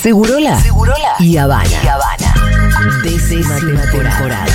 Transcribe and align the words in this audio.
Segurola, 0.00 0.58
Segurola 0.58 1.14
y 1.18 1.36
Habana. 1.36 1.68
y 1.68 1.86
Habana. 1.86 2.34
Temporada. 3.90 4.46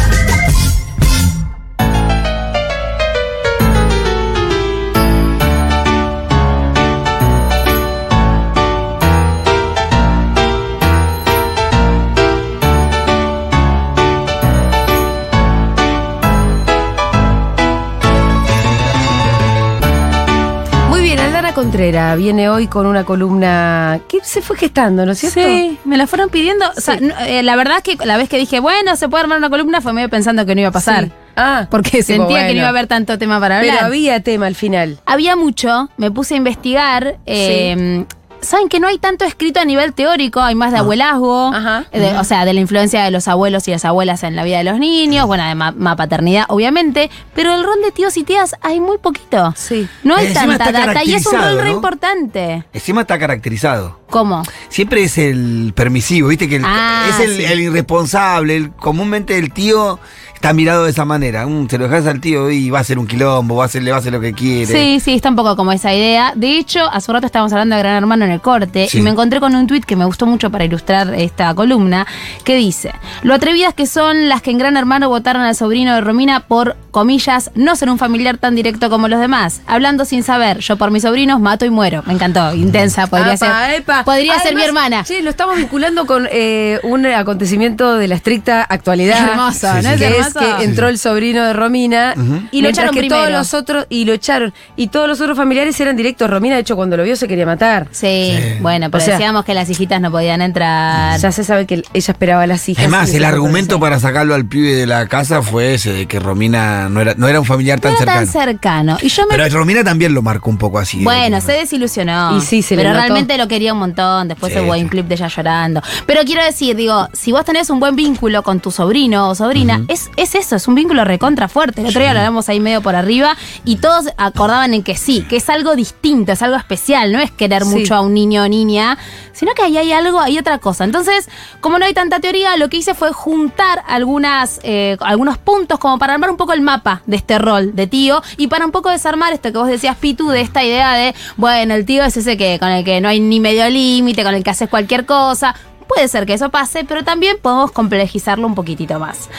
Contrera 21.56 22.14
viene 22.16 22.50
hoy 22.50 22.68
con 22.68 22.86
una 22.86 23.06
columna 23.06 24.02
que 24.10 24.20
se 24.24 24.42
fue 24.42 24.58
gestando, 24.58 25.06
¿no 25.06 25.14
es 25.14 25.20
cierto? 25.20 25.40
Sí, 25.40 25.80
me 25.86 25.96
la 25.96 26.06
fueron 26.06 26.30
pidiendo. 26.30 26.66
O 26.78 26.82
sea, 26.82 26.98
Sí. 26.98 27.06
no, 27.06 27.16
eh, 27.26 27.44
la 27.44 27.56
verdad 27.56 27.78
es 27.78 27.84
que 27.98 28.06
la 28.06 28.18
vez 28.18 28.28
que 28.28 28.38
dije, 28.38 28.60
bueno, 28.60 28.96
se 28.98 29.08
puede 29.08 29.24
armar 29.24 29.38
una 29.38 29.50
columna, 29.50 29.80
fue 29.80 29.94
medio 29.94 30.10
pensando 30.10 30.46
que 30.46 30.54
no 30.54 30.60
iba 30.62 30.70
a 30.70 30.74
pasar. 30.74 31.06
Sí. 31.06 31.12
Ah, 31.38 31.68
Porque 31.72 31.92
tipo, 31.92 32.04
sentía 32.04 32.28
que 32.28 32.34
bueno. 32.34 32.48
no 32.52 32.58
iba 32.58 32.66
a 32.66 32.70
haber 32.70 32.88
tanto 32.88 33.18
tema 33.18 33.40
para 33.40 33.60
hablar. 33.60 33.76
Pero 33.76 33.86
había 33.88 34.20
tema 34.22 34.48
al 34.48 34.56
final. 34.56 35.00
Había 35.06 35.36
mucho, 35.38 35.90
me 35.98 36.12
puse 36.12 36.34
a 36.34 36.38
investigar. 36.38 37.18
eh, 37.26 38.06
Saben 38.42 38.70
que 38.70 38.80
no 38.80 38.88
hay 38.88 39.00
tanto 39.00 39.26
escrito 39.26 39.60
a 39.60 39.66
nivel 39.66 39.94
teórico, 39.94 40.40
hay 40.40 40.54
más 40.54 40.72
de 40.72 40.78
abuelazgo, 40.78 41.52
Ajá. 41.54 41.86
eh, 41.92 42.16
o 42.20 42.24
sea, 42.24 42.46
de 42.46 42.54
la 42.54 42.60
influencia 42.60 43.04
de 43.04 43.10
los 43.10 43.28
abuelos 43.28 43.68
y 43.68 43.72
las 43.72 43.86
abuelas 43.86 44.22
en 44.24 44.36
la 44.36 44.44
vida 44.44 44.60
de 44.60 44.64
los 44.66 44.78
niños, 44.78 45.26
bueno, 45.26 45.44
de 45.48 45.56
ma- 45.56 45.72
ma- 45.72 45.96
paternidad, 45.96 46.46
obviamente, 46.50 47.10
pero 47.34 47.56
el 47.56 47.64
rol 47.64 47.82
de 47.84 47.92
tíos 47.92 48.16
y 48.18 48.24
tías 48.24 48.56
hay 48.62 48.80
muy 48.80 49.00
poquito. 49.00 49.54
Sí. 49.58 49.88
No 50.04 50.16
hay 50.16 50.28
Encima 50.28 50.58
tanta 50.60 50.72
data 50.72 51.04
y 51.04 51.16
es 51.16 51.26
un 51.26 51.42
rol 51.42 51.60
re 51.60 51.72
importante. 51.72 52.66
Encima 52.72 53.02
está 53.02 53.18
caracterizado. 53.18 54.00
¿Cómo? 54.10 54.44
Siempre 54.70 55.04
es 55.04 55.18
el 55.18 55.74
permisivo, 55.76 56.28
¿viste? 56.28 56.48
Que 56.48 56.58
el- 56.58 56.64
Ah, 56.66 57.08
es 57.10 57.20
el, 57.20 57.38
sí. 57.38 57.46
el 57.46 57.60
irresponsable. 57.62 58.56
el- 58.56 58.72
comúnmente 58.72 59.38
el 59.38 59.52
tío 59.52 60.00
está 60.46 60.54
mirado 60.54 60.84
de 60.86 60.92
esa 60.92 61.06
manera. 61.06 61.48
Mm, 61.48 61.68
se 61.70 61.78
lo 61.80 61.88
dejas 61.88 62.06
al 62.06 62.20
tío 62.22 62.52
y 62.52 62.70
va 62.70 62.78
a 62.78 62.82
hacer 62.82 63.00
un 63.00 63.08
quilombo, 63.08 63.56
va 63.56 63.64
a 63.64 63.66
hacer, 63.66 63.82
le 63.82 63.90
va 63.92 63.98
a 63.98 64.00
hacer 64.00 64.14
lo 64.14 64.22
que 64.22 64.34
quiere. 64.34 64.68
Sí, 64.72 65.00
sí, 65.00 65.14
está 65.16 65.30
un 65.30 65.36
poco 65.36 65.56
como 65.56 65.72
esa 65.72 65.92
idea. 65.94 66.34
De 66.36 66.58
hecho, 66.58 66.86
hace 66.92 67.10
un 67.10 67.16
rato 67.16 67.26
estábamos 67.26 67.52
hablando 67.52 67.76
de 67.76 67.82
Gran 67.82 67.96
Hermano 67.96 68.26
en 68.26 68.32
el 68.32 68.42
corte 68.42 68.88
Sí. 68.88 69.00
y 69.00 69.02
me 69.02 69.10
encontré 69.10 69.40
con 69.40 69.56
un 69.56 69.66
tuit 69.66 69.84
que 69.86 69.96
me 69.96 70.06
gustó 70.06 70.28
mucho 70.28 70.52
para 70.52 70.64
ilustrar 70.66 71.14
esta 71.16 71.54
columna, 71.56 72.06
que 72.44 72.56
dice, 72.56 72.94
lo 73.24 73.34
atrevidas 73.34 73.74
que 73.74 73.88
son 73.88 74.30
las 74.30 74.42
que 74.44 74.52
en 74.52 74.60
Gran 74.60 74.78
Hermano 74.78 75.10
votaron 75.10 75.42
al 75.42 75.56
sobrino 75.56 75.96
de 75.96 76.02
Romina 76.02 76.42
por, 76.42 76.76
comillas, 76.92 77.50
no 77.56 77.76
ser 77.76 77.90
un 77.90 77.98
familiar 77.98 78.38
tan 78.38 78.56
directo 78.56 78.90
como 78.90 79.08
los 79.08 79.20
demás. 79.20 79.62
Hablando 79.68 80.06
sin 80.06 80.22
saber, 80.24 80.60
yo 80.60 80.78
por 80.78 80.92
mis 80.92 81.04
sobrinos 81.04 81.40
mato 81.42 81.66
y 81.66 81.70
muero. 81.72 82.04
Me 82.06 82.14
encantó, 82.14 82.54
intensa, 82.54 83.08
podría 83.08 83.34
Apa, 83.34 83.66
ser. 83.66 83.76
epa. 83.82 84.04
Podría 84.06 84.40
ser 84.40 84.56
mi 84.56 84.62
hermana. 84.64 85.04
Sí, 85.06 85.22
lo 85.22 85.30
estamos 85.32 85.58
vinculando 85.58 86.06
con 86.06 86.28
eh, 86.32 86.80
un 86.84 87.06
acontecimiento 87.08 87.96
de 87.96 88.08
la 88.08 88.16
estricta 88.16 88.62
actualidad. 88.64 89.30
Hermoso, 89.32 89.68
Sí, 89.68 89.76
¿no? 89.78 89.82
sí, 89.82 89.88
Es 89.88 89.98
que 89.98 90.06
es 90.08 90.12
hermoso. 90.28 90.35
Que 90.40 90.64
entró 90.64 90.88
el 90.90 90.98
sobrino 90.98 91.44
de 91.46 91.54
Romina 91.54 92.14
Y 92.52 92.62
lo 92.62 92.70
echaron 92.70 92.94
que 92.94 93.00
primero. 93.02 93.22
todos 93.22 93.32
los 93.32 93.54
otros 93.54 93.86
y 93.90 94.06
lo 94.06 94.14
echaron 94.14 94.54
y 94.76 94.88
todos 94.88 95.08
los 95.08 95.22
otros 95.22 95.38
familiares 95.38 95.80
eran 95.80 95.96
directos. 95.96 96.30
Romina 96.30 96.56
de 96.56 96.62
hecho 96.62 96.76
cuando 96.76 96.98
lo 96.98 97.04
vio 97.04 97.16
se 97.16 97.28
quería 97.28 97.46
matar. 97.46 97.88
Sí, 97.92 98.38
bueno, 98.62 98.90
pero 98.92 99.04
O 99.04 99.06
sea- 99.06 99.16
decíamos 99.16 99.46
que 99.46 99.54
las 99.54 99.70
hijitas 99.70 100.00
no 100.02 100.12
podían 100.12 100.42
entrar. 100.42 101.20
Ya 101.20 101.32
se 101.32 101.44
sabe 101.44 101.66
que 101.66 101.76
ella 101.76 102.12
esperaba 102.12 102.44
a 102.44 102.48
las 102.48 102.68
hijas. 102.70 102.84
Además, 102.84 103.14
el 103.14 103.24
argumento 103.26 103.80
para 103.80 104.00
sacarlo 104.00 104.36
al 104.36 104.46
pibe 104.46 104.74
de 104.76 104.86
la 104.88 105.08
casa 105.08 105.42
fue 105.42 105.74
ese, 105.76 105.92
de 105.94 106.06
que 106.08 106.20
Romina 106.20 106.90
no 106.90 107.02
era, 107.02 107.14
no 107.16 107.28
era 107.28 107.40
un 107.40 107.46
familiar 107.46 107.78
no 107.78 107.84
tan 107.84 107.92
era 107.94 108.00
cercano. 108.00 108.20
tan 108.20 108.28
cercano. 108.28 108.98
Y 109.02 109.10
yo 109.10 109.24
me 109.28 109.36
Pero 109.38 109.50
Romina 109.58 109.84
también 109.84 110.14
lo 110.14 110.22
marcó 110.22 110.50
un 110.50 110.58
poco 110.58 110.80
así. 110.80 111.04
Bueno, 111.04 111.42
se 111.42 111.54
desilusionó. 111.54 112.38
Y 112.38 112.42
sí, 112.42 112.62
se 112.62 112.76
le 112.76 112.84
Pero 112.84 112.94
realmente 112.94 113.38
lo 113.38 113.48
quería 113.48 113.74
un 113.74 113.80
montón. 113.80 114.28
Después 114.28 114.54
Sí, 114.54 114.60
hubo 114.60 114.74
un 114.74 114.88
clip 114.88 115.08
de 115.08 115.16
ella 115.16 115.28
llorando. 115.28 115.82
Pero 116.06 116.22
quiero 116.26 116.44
decir, 116.44 116.76
digo, 116.76 117.08
si 117.14 117.32
vos 117.32 117.44
tenés 117.46 117.70
un 117.70 117.80
buen 117.80 117.96
vínculo 117.96 118.44
con 118.44 118.60
tu 118.60 118.72
sobrino 118.72 119.30
o 119.30 119.36
sobrina, 119.36 119.82
es, 119.88 120.10
es 120.18 120.36
eso, 120.36 120.56
es 120.56 120.68
un 120.68 120.76
vínculo 120.76 121.04
recontra 121.06 121.48
fuerte. 121.48 121.82
El 121.82 121.88
otro 121.88 122.02
día 122.02 122.14
lo 122.14 122.20
hablamos 122.20 122.50
ahí 122.50 122.60
medio 122.60 122.82
por 122.82 122.96
arriba 122.96 123.36
y 123.64 123.78
todos 123.78 124.06
acordaban 124.18 124.74
en 124.74 124.84
que 124.84 124.96
sí, 124.96 125.22
que 125.30 125.38
es 125.38 125.50
algo 125.50 125.76
distinto, 125.76 126.32
es 126.32 126.42
algo 126.42 126.56
especial. 126.58 127.12
No 127.12 127.20
es 127.20 127.32
querer 127.32 127.64
Sí. 127.64 127.70
mucho 127.70 127.96
a 127.96 128.02
un 128.02 128.14
niño 128.14 128.44
o 128.44 128.48
niña, 128.48 128.98
sino 129.34 129.54
que 129.54 129.64
ahí 129.64 129.78
hay 129.78 129.92
algo, 129.92 130.20
hay 130.20 130.38
otra 130.38 130.58
cosa. 130.60 130.84
Entonces, 130.84 131.30
como 131.62 131.80
no 131.80 131.86
hay 131.86 131.94
tanta 131.94 132.20
teoría, 132.20 132.56
lo 132.58 132.70
que 132.70 132.78
hice 132.78 132.94
fue 132.94 133.12
juntar 133.12 133.84
algunas, 133.88 134.60
eh, 134.64 134.98
algunos 135.02 135.38
puntos 135.38 135.80
como 135.80 135.98
para 136.00 136.14
armar 136.14 136.30
un 136.30 136.38
poco 136.38 136.54
el 136.54 136.62
mapa 136.62 137.02
de 137.06 137.18
este 137.18 137.38
rol 137.40 137.76
de 137.76 137.88
tío 137.88 138.22
y 138.38 138.48
para 138.48 138.66
un 138.66 138.72
poco 138.72 138.90
desarmar 138.90 139.34
esto 139.34 139.52
que 139.52 139.58
vos 139.58 139.68
decías, 139.68 139.98
Pitu, 139.98 140.30
de 140.30 140.42
esta 140.42 140.64
idea 140.64 140.94
de, 140.94 141.16
bueno, 141.38 141.74
el 141.74 141.86
tío 141.86 142.04
es 142.04 142.16
ese 142.18 142.38
que 142.38 142.60
con 142.60 142.70
el 142.70 142.84
que 142.86 143.02
no 143.02 143.10
hay 143.10 143.20
ni 143.20 143.40
medio 143.40 143.70
límite, 143.70 144.24
con 144.24 144.34
el 144.34 144.44
que 144.44 144.50
haces 144.52 144.70
cualquier 144.70 145.06
cosa. 145.06 145.56
Puede 145.88 146.08
ser 146.08 146.26
que 146.26 146.34
eso 146.34 146.50
pase, 146.50 146.84
pero 146.84 147.04
también 147.04 147.38
podemos 147.42 147.72
complejizarlo 147.72 148.48
un 148.48 148.56
poquitito 148.56 149.00
más. 149.00 149.30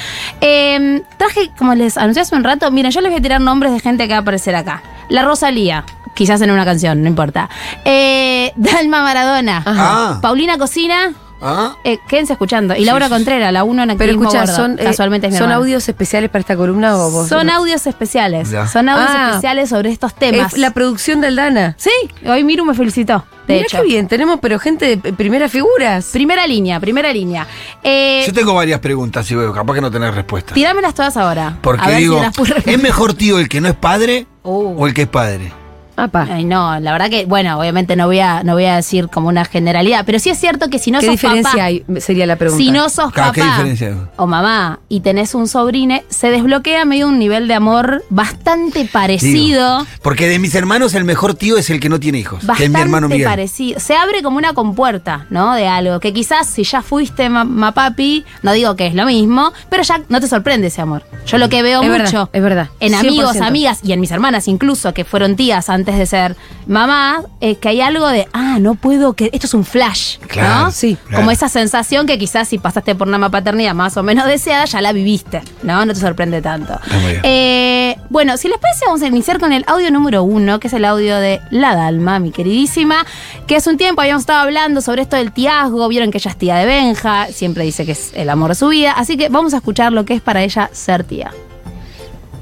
Eh, 0.40 1.02
traje, 1.18 1.50
como 1.58 1.74
les 1.74 1.96
anuncié 1.96 2.22
hace 2.22 2.34
un 2.36 2.44
rato, 2.44 2.70
miren, 2.70 2.92
yo 2.92 3.00
les 3.00 3.10
voy 3.10 3.18
a 3.18 3.22
tirar 3.22 3.40
nombres 3.40 3.72
de 3.72 3.80
gente 3.80 4.06
que 4.06 4.12
va 4.12 4.18
a 4.18 4.20
aparecer 4.20 4.54
acá. 4.54 4.82
La 5.08 5.22
Rosalía, 5.22 5.84
quizás 6.14 6.40
en 6.40 6.50
una 6.50 6.64
canción, 6.64 7.02
no 7.02 7.08
importa. 7.08 7.48
Eh, 7.84 8.52
Dalma 8.56 9.02
Maradona. 9.02 9.62
Ah. 9.66 10.18
Paulina 10.22 10.58
Cocina. 10.58 11.12
¿Ah? 11.40 11.76
Eh, 11.84 11.98
quédense 12.08 12.32
escuchando. 12.32 12.74
Y 12.74 12.84
Laura 12.84 13.08
Contreras, 13.08 13.52
la 13.52 13.62
uno 13.64 13.82
en 13.82 13.88
Pero 13.96 14.12
activismo 14.12 14.22
escucha, 14.24 14.40
gordo. 14.40 14.56
son, 14.56 14.78
eh, 14.78 14.84
casualmente 14.84 15.26
es 15.26 15.32
mi 15.32 15.38
¿son 15.38 15.44
hermana. 15.50 15.56
audios 15.64 15.88
especiales 15.88 16.30
para 16.30 16.40
esta 16.40 16.56
columna 16.56 16.96
o 16.96 17.10
vos? 17.10 17.28
Son 17.28 17.50
audios 17.50 17.86
especiales. 17.86 18.50
Ya. 18.50 18.66
Son 18.66 18.88
audios 18.88 19.10
Ah. 19.12 19.28
especiales 19.30 19.68
sobre 19.68 19.90
estos 19.90 20.14
temas. 20.14 20.52
Es 20.54 20.58
la 20.58 20.70
producción 20.72 21.20
de 21.20 21.26
Aldana. 21.28 21.74
Sí, 21.78 21.90
hoy 22.26 22.42
Miru 22.44 22.64
me 22.64 22.74
felicitó. 22.74 23.24
De 23.46 23.54
Mira 23.54 23.66
hecho. 23.66 23.76
qué 23.82 23.86
bien, 23.86 24.08
tenemos 24.08 24.40
pero 24.42 24.58
gente 24.58 24.96
de 24.96 25.12
primeras 25.12 25.52
figuras. 25.52 26.06
Primera 26.12 26.46
línea, 26.48 26.80
primera 26.80 27.12
línea. 27.12 27.46
Eh, 27.84 28.24
Yo 28.26 28.32
tengo 28.32 28.54
varias 28.54 28.80
preguntas, 28.80 29.30
y 29.30 29.36
veo, 29.36 29.52
capaz 29.52 29.74
que 29.74 29.80
no 29.80 29.90
tenés 29.90 30.12
respuesta. 30.14 30.52
tirámelas 30.54 30.94
todas 30.94 31.16
ahora. 31.16 31.56
Porque 31.62 31.92
digo, 31.96 32.20
si 32.64 32.70
¿es 32.72 32.82
mejor 32.82 33.14
tío 33.14 33.38
el 33.38 33.48
que 33.48 33.60
no 33.60 33.68
es 33.68 33.74
padre 33.76 34.26
Uh. 34.42 34.74
o 34.82 34.86
el 34.88 34.94
que 34.94 35.02
es 35.02 35.08
padre? 35.08 35.52
Apa. 35.96 36.28
Ay, 36.30 36.44
no, 36.44 36.78
la 36.80 36.92
verdad 36.92 37.08
que, 37.08 37.24
bueno, 37.24 37.58
obviamente 37.58 37.96
no 37.96 38.06
voy 38.06 38.20
a, 38.20 38.42
no 38.42 38.52
voy 38.54 38.66
a 38.66 38.76
decir 38.76 39.08
como 39.08 39.28
una 39.28 39.44
generalidad, 39.44 40.04
pero 40.04 40.18
sí 40.18 40.30
es 40.30 40.38
cierto 40.38 40.68
que 40.68 40.78
si 40.78 40.90
no 40.90 41.00
¿Qué 41.00 41.06
sos 41.06 41.12
diferencia 41.12 41.50
papá, 41.52 41.64
hay? 41.64 41.84
Sería 42.00 42.26
la 42.26 42.36
pregunta. 42.36 42.62
si 42.62 42.70
no 42.70 42.88
sos 42.88 43.12
Claro, 43.12 43.32
¿qué 43.32 43.40
papá 43.40 43.52
diferencia 43.52 43.96
o 44.16 44.26
mamá 44.26 44.80
y 44.88 45.00
tenés 45.00 45.34
un 45.34 45.48
sobrine, 45.48 46.04
se 46.08 46.30
desbloquea 46.30 46.84
medio 46.84 47.08
un 47.08 47.18
nivel 47.18 47.48
de 47.48 47.54
amor 47.54 48.04
bastante 48.10 48.84
parecido. 48.86 49.78
Digo, 49.78 49.86
porque 50.02 50.28
de 50.28 50.38
mis 50.38 50.54
hermanos 50.54 50.94
el 50.94 51.04
mejor 51.04 51.34
tío 51.34 51.56
es 51.56 51.70
el 51.70 51.80
que 51.80 51.88
no 51.88 51.98
tiene 52.00 52.18
hijos, 52.18 52.38
que 52.40 52.44
es 52.44 52.46
Bastante 52.48 52.68
mi 52.78 52.80
hermano 52.82 53.08
Miguel. 53.08 53.26
parecido. 53.26 53.80
Se 53.80 53.94
abre 53.94 54.22
como 54.22 54.36
una 54.38 54.52
compuerta, 54.54 55.26
¿no? 55.30 55.54
De 55.54 55.66
algo. 55.68 56.00
Que 56.00 56.12
quizás 56.12 56.46
si 56.46 56.64
ya 56.64 56.82
fuiste 56.82 57.28
ma- 57.28 57.44
mapapi, 57.44 58.24
no 58.42 58.52
digo 58.52 58.76
que 58.76 58.86
es 58.86 58.94
lo 58.94 59.06
mismo, 59.06 59.52
pero 59.70 59.82
ya 59.82 60.00
no 60.08 60.20
te 60.20 60.28
sorprende 60.28 60.66
ese 60.68 60.80
amor. 60.82 61.04
Yo 61.26 61.38
lo 61.38 61.48
que 61.48 61.62
veo 61.62 61.82
Es 61.82 61.88
mucho. 61.88 62.02
verdad, 62.02 62.28
es 62.32 62.42
verdad. 62.42 62.68
En 62.80 62.94
amigos, 62.94 63.36
100%. 63.36 63.46
amigas 63.46 63.80
y 63.82 63.92
en 63.92 64.00
mis 64.00 64.10
hermanas 64.10 64.48
incluso, 64.48 64.92
que 64.94 65.04
fueron 65.04 65.36
tías 65.36 65.68
antes 65.70 65.85
de 65.94 66.06
ser 66.06 66.36
mamá, 66.66 67.22
es 67.40 67.58
que 67.58 67.68
hay 67.68 67.80
algo 67.80 68.08
de, 68.08 68.26
ah, 68.32 68.58
no 68.60 68.74
puedo 68.74 69.12
que. 69.12 69.30
Esto 69.32 69.46
es 69.46 69.54
un 69.54 69.64
flash. 69.64 70.18
Claro, 70.26 70.66
¿no? 70.66 70.70
sí, 70.72 70.96
claro. 71.06 71.18
Como 71.18 71.30
esa 71.30 71.48
sensación 71.48 72.06
que 72.06 72.18
quizás 72.18 72.48
si 72.48 72.58
pasaste 72.58 72.94
por 72.94 73.06
una 73.06 73.30
paternidad 73.30 73.74
más 73.74 73.96
o 73.96 74.02
menos 74.02 74.26
deseada, 74.26 74.64
ya 74.64 74.80
la 74.80 74.92
viviste, 74.92 75.42
¿no? 75.62 75.84
No 75.86 75.94
te 75.94 76.00
sorprende 76.00 76.42
tanto. 76.42 76.74
Está 76.82 76.98
muy 76.98 77.12
bien. 77.12 77.20
Eh, 77.22 77.96
bueno, 78.10 78.36
si 78.36 78.48
les 78.48 78.58
parece, 78.58 78.84
vamos 78.86 79.02
a 79.02 79.06
iniciar 79.06 79.38
con 79.38 79.52
el 79.52 79.64
audio 79.68 79.90
número 79.90 80.22
uno, 80.22 80.58
que 80.58 80.68
es 80.68 80.72
el 80.72 80.84
audio 80.84 81.16
de 81.16 81.40
La 81.50 81.76
Dalma, 81.76 82.18
mi 82.18 82.32
queridísima, 82.32 83.06
que 83.46 83.56
hace 83.56 83.70
un 83.70 83.76
tiempo 83.76 84.00
habíamos 84.00 84.22
estado 84.22 84.40
hablando 84.40 84.80
sobre 84.80 85.02
esto 85.02 85.16
del 85.16 85.32
tiazgo, 85.32 85.86
vieron 85.88 86.10
que 86.10 86.18
ella 86.18 86.30
es 86.30 86.36
tía 86.36 86.56
de 86.56 86.66
Benja, 86.66 87.26
siempre 87.28 87.64
dice 87.64 87.84
que 87.84 87.92
es 87.92 88.12
el 88.14 88.30
amor 88.30 88.50
de 88.50 88.54
su 88.54 88.68
vida, 88.68 88.92
así 88.92 89.16
que 89.16 89.28
vamos 89.28 89.54
a 89.54 89.58
escuchar 89.58 89.92
lo 89.92 90.04
que 90.04 90.14
es 90.14 90.22
para 90.22 90.42
ella 90.42 90.70
ser 90.72 91.04
tía. 91.04 91.32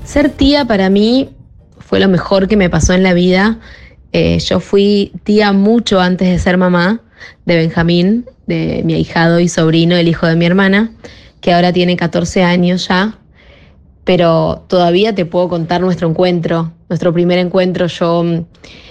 Ser 0.04 0.30
tía 0.30 0.64
para 0.64 0.90
mí 0.90 1.30
fue 1.94 2.00
lo 2.00 2.08
mejor 2.08 2.48
que 2.48 2.56
me 2.56 2.68
pasó 2.68 2.92
en 2.92 3.04
la 3.04 3.14
vida. 3.14 3.60
Eh, 4.10 4.40
yo 4.40 4.58
fui 4.58 5.12
tía 5.22 5.52
mucho 5.52 6.00
antes 6.00 6.28
de 6.28 6.40
ser 6.40 6.56
mamá 6.56 7.00
de 7.44 7.54
Benjamín, 7.54 8.26
de 8.48 8.82
mi 8.84 8.94
ahijado 8.94 9.38
y 9.38 9.46
sobrino, 9.46 9.94
el 9.94 10.08
hijo 10.08 10.26
de 10.26 10.34
mi 10.34 10.44
hermana, 10.44 10.90
que 11.40 11.52
ahora 11.52 11.72
tiene 11.72 11.96
14 11.96 12.42
años 12.42 12.88
ya. 12.88 13.20
Pero 14.02 14.64
todavía 14.66 15.14
te 15.14 15.24
puedo 15.24 15.48
contar 15.48 15.82
nuestro 15.82 16.08
encuentro, 16.08 16.72
nuestro 16.88 17.12
primer 17.12 17.38
encuentro. 17.38 17.86
Yo 17.86 18.24
mm, 18.24 18.44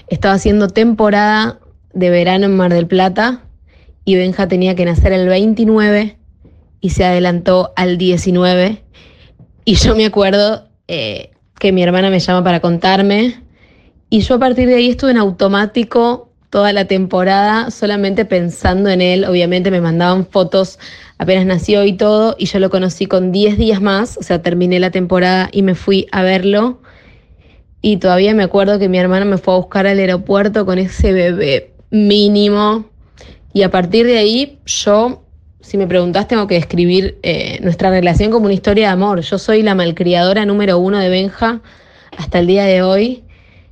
estaba 0.07 0.35
haciendo 0.35 0.69
temporada 0.69 1.59
de 1.93 2.09
verano 2.09 2.45
en 2.45 2.55
Mar 2.55 2.73
del 2.73 2.87
Plata 2.87 3.41
y 4.05 4.15
Benja 4.15 4.47
tenía 4.47 4.75
que 4.75 4.85
nacer 4.85 5.11
el 5.11 5.27
29 5.27 6.15
y 6.79 6.89
se 6.91 7.03
adelantó 7.03 7.73
al 7.75 7.97
19. 7.97 8.81
Y 9.65 9.75
yo 9.75 9.93
me 9.93 10.05
acuerdo 10.05 10.69
eh, 10.87 11.32
que 11.63 11.71
mi 11.71 11.81
hermana 11.81 12.09
me 12.09 12.19
llama 12.19 12.43
para 12.43 12.59
contarme. 12.59 13.41
Y 14.09 14.19
yo 14.19 14.35
a 14.35 14.39
partir 14.39 14.67
de 14.67 14.75
ahí 14.75 14.89
estuve 14.89 15.11
en 15.11 15.17
automático 15.17 16.29
toda 16.49 16.73
la 16.73 16.87
temporada, 16.87 17.71
solamente 17.71 18.25
pensando 18.25 18.89
en 18.89 18.99
él. 18.99 19.23
Obviamente 19.23 19.71
me 19.71 19.79
mandaban 19.79 20.25
fotos 20.25 20.77
apenas 21.17 21.45
nació 21.45 21.85
y 21.85 21.93
todo. 21.93 22.35
Y 22.37 22.47
yo 22.47 22.59
lo 22.59 22.69
conocí 22.69 23.05
con 23.05 23.31
10 23.31 23.57
días 23.57 23.81
más. 23.81 24.17
O 24.17 24.23
sea, 24.23 24.41
terminé 24.41 24.77
la 24.81 24.91
temporada 24.91 25.47
y 25.53 25.61
me 25.61 25.73
fui 25.73 26.05
a 26.11 26.21
verlo. 26.21 26.81
Y 27.81 27.95
todavía 27.95 28.33
me 28.33 28.43
acuerdo 28.43 28.77
que 28.77 28.89
mi 28.89 28.97
hermana 28.97 29.23
me 29.23 29.37
fue 29.37 29.53
a 29.53 29.57
buscar 29.57 29.87
al 29.87 29.99
aeropuerto 29.99 30.65
con 30.65 30.79
ese 30.79 31.13
bebé 31.13 31.71
mínimo. 31.91 32.89
Y 33.53 33.61
a 33.61 33.71
partir 33.71 34.05
de 34.05 34.17
ahí, 34.17 34.59
yo, 34.65 35.22
si 35.63 35.77
me 35.77 35.87
preguntás, 35.87 36.27
tengo 36.27 36.45
que 36.45 36.55
describir 36.55 37.17
eh, 37.23 37.57
nuestra 37.61 37.89
relación 37.89 38.31
como 38.31 38.45
una 38.45 38.53
historia 38.53 38.87
de 38.87 38.93
amor. 38.93 39.21
Yo 39.21 39.39
soy 39.39 39.63
la 39.63 39.75
malcriadora 39.75 40.45
número 40.45 40.77
uno 40.77 40.99
de 40.99 41.07
Benja 41.07 41.61
hasta 42.17 42.39
el 42.39 42.47
día 42.47 42.65
de 42.65 42.81
hoy, 42.81 43.23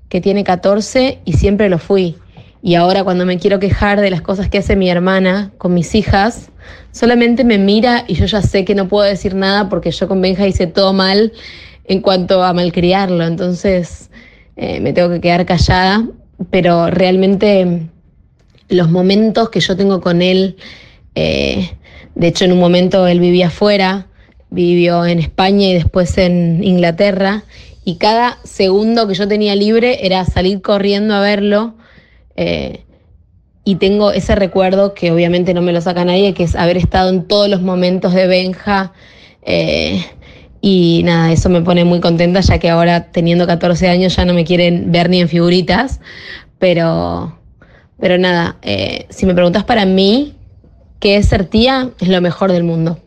que 0.07 0.21
tiene 0.21 0.45
14 0.45 1.19
y 1.25 1.33
siempre 1.33 1.67
lo 1.67 1.79
fui. 1.79 2.15
Y 2.63 2.75
ahora 2.75 3.03
cuando 3.03 3.25
me 3.25 3.37
quiero 3.39 3.59
quejar 3.59 3.99
de 3.99 4.09
las 4.09 4.21
cosas 4.21 4.47
que 4.47 4.59
hace 4.59 4.77
mi 4.77 4.89
hermana 4.89 5.51
con 5.57 5.73
mis 5.73 5.93
hijas, 5.93 6.49
solamente 6.93 7.43
me 7.43 7.57
mira 7.57 8.05
y 8.07 8.13
yo 8.15 8.25
ya 8.25 8.41
sé 8.41 8.63
que 8.63 8.73
no 8.73 8.87
puedo 8.87 9.03
decir 9.03 9.35
nada 9.35 9.67
porque 9.67 9.91
yo 9.91 10.07
con 10.07 10.21
Benja 10.21 10.47
hice 10.47 10.67
todo 10.67 10.93
mal 10.93 11.33
en 11.83 11.99
cuanto 11.99 12.41
a 12.41 12.53
malcriarlo. 12.53 13.25
Entonces 13.25 14.09
eh, 14.55 14.79
me 14.79 14.93
tengo 14.93 15.09
que 15.09 15.19
quedar 15.19 15.45
callada, 15.45 16.07
pero 16.51 16.87
realmente 16.87 17.89
los 18.69 18.89
momentos 18.89 19.49
que 19.49 19.59
yo 19.59 19.75
tengo 19.75 19.99
con 19.99 20.21
él, 20.21 20.55
eh, 21.15 21.71
de 22.15 22.27
hecho 22.27 22.45
en 22.45 22.51
un 22.51 22.59
momento 22.59 23.07
él 23.07 23.19
vivía 23.19 23.47
afuera, 23.47 24.07
vivió 24.49 25.05
en 25.05 25.19
España 25.19 25.67
y 25.67 25.73
después 25.73 26.17
en 26.17 26.63
Inglaterra, 26.63 27.43
y 27.83 27.95
cada 27.95 28.37
segundo 28.43 29.07
que 29.07 29.15
yo 29.15 29.27
tenía 29.27 29.55
libre 29.55 30.05
era 30.05 30.23
salir 30.25 30.61
corriendo 30.61 31.13
a 31.15 31.21
verlo. 31.21 31.75
eh, 32.35 32.83
y 33.63 33.75
tengo 33.75 34.11
ese 34.11 34.35
recuerdo 34.35 34.93
que 34.95 35.11
obviamente 35.11 35.53
no 35.53 35.61
me 35.61 35.71
lo 35.71 35.81
saca 35.81 36.03
nadie, 36.03 36.33
que 36.33 36.43
es 36.43 36.55
haber 36.55 36.77
estado 36.77 37.09
en 37.09 37.27
todos 37.27 37.47
los 37.47 37.61
momentos 37.61 38.13
de 38.13 38.27
Benja. 38.27 38.93
eh, 39.43 40.03
y 40.61 41.01
nada, 41.05 41.31
eso 41.31 41.49
me 41.49 41.61
pone 41.61 41.83
muy 41.85 41.99
contenta, 41.99 42.39
ya 42.41 42.59
que 42.59 42.69
ahora 42.69 43.11
teniendo 43.11 43.47
14 43.47 43.89
años 43.89 44.15
ya 44.15 44.25
no 44.25 44.33
me 44.33 44.45
quieren 44.45 44.91
ver 44.91 45.09
ni 45.09 45.19
en 45.21 45.27
figuritas. 45.27 45.99
Pero, 46.59 47.39
pero 47.99 48.17
nada, 48.19 48.57
eh, 48.61 49.07
si 49.09 49.25
me 49.25 49.33
preguntas 49.33 49.63
para 49.63 49.85
mí, 49.85 50.35
¿qué 51.01 51.17
es 51.17 51.27
ser 51.27 51.43
tía? 51.45 51.89
Es 51.99 52.07
lo 52.07 52.21
mejor 52.21 52.51
del 52.53 52.63
mundo. 52.63 52.97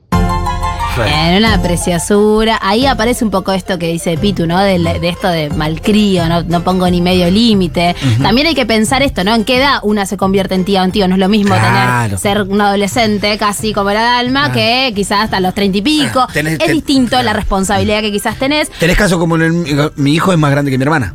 En 1.07 1.39
una 1.39 1.61
preciosura. 1.61 2.57
Ahí 2.63 2.87
aparece 2.87 3.25
un 3.25 3.33
poco 3.33 3.51
esto 3.53 3.79
que 3.81 3.89
dice 3.89 4.17
Pitu, 4.17 4.47
¿no? 4.47 4.61
De, 4.61 4.79
de 4.79 5.09
esto 5.09 5.27
de 5.27 5.51
malcrío, 5.51 6.27
no, 6.29 6.43
no 6.45 6.63
pongo 6.63 6.89
ni 6.89 7.01
medio 7.01 7.29
límite. 7.33 7.97
También 8.23 8.47
hay 8.47 8.55
que 8.55 8.65
pensar 8.65 9.03
esto, 9.03 9.25
¿no? 9.25 9.35
¿En 9.35 9.45
qué 9.45 9.57
edad 9.57 9.79
una 9.83 10.07
se 10.07 10.17
convierte 10.17 10.55
en 10.55 10.65
tía 10.65 10.83
o 10.83 10.85
en 10.85 10.93
tío? 10.93 11.09
No 11.09 11.15
es 11.15 11.19
lo 11.21 11.29
mismo 11.29 11.53
Claro. 11.55 12.17
tener 12.17 12.19
ser 12.21 12.43
un 12.43 12.61
adolescente 12.61 13.37
casi 13.39 13.73
como 13.73 13.91
era 13.91 14.03
Dalma 14.03 14.53
que 14.53 14.93
quizás 14.95 15.25
hasta 15.25 15.41
los 15.41 15.53
treinta 15.53 15.79
y 15.79 15.83
pico. 15.83 16.21
Ah, 16.21 16.29
tenés- 16.33 16.53
es 16.53 16.59
ten- 16.59 16.73
distinto 16.75 17.21
la 17.23 17.33
responsabilidad 17.33 18.01
que 18.01 18.13
quizás 18.13 18.37
tenés. 18.37 18.71
Tenés 18.79 18.97
caso 18.97 19.19
como 19.19 19.35
en 19.35 19.43
el- 19.67 19.93
mi 19.97 20.13
hijo 20.15 20.33
es 20.33 20.39
más 20.39 20.53
grande 20.53 20.71
que 20.71 20.79
mi 20.79 20.85
hermana, 20.85 21.15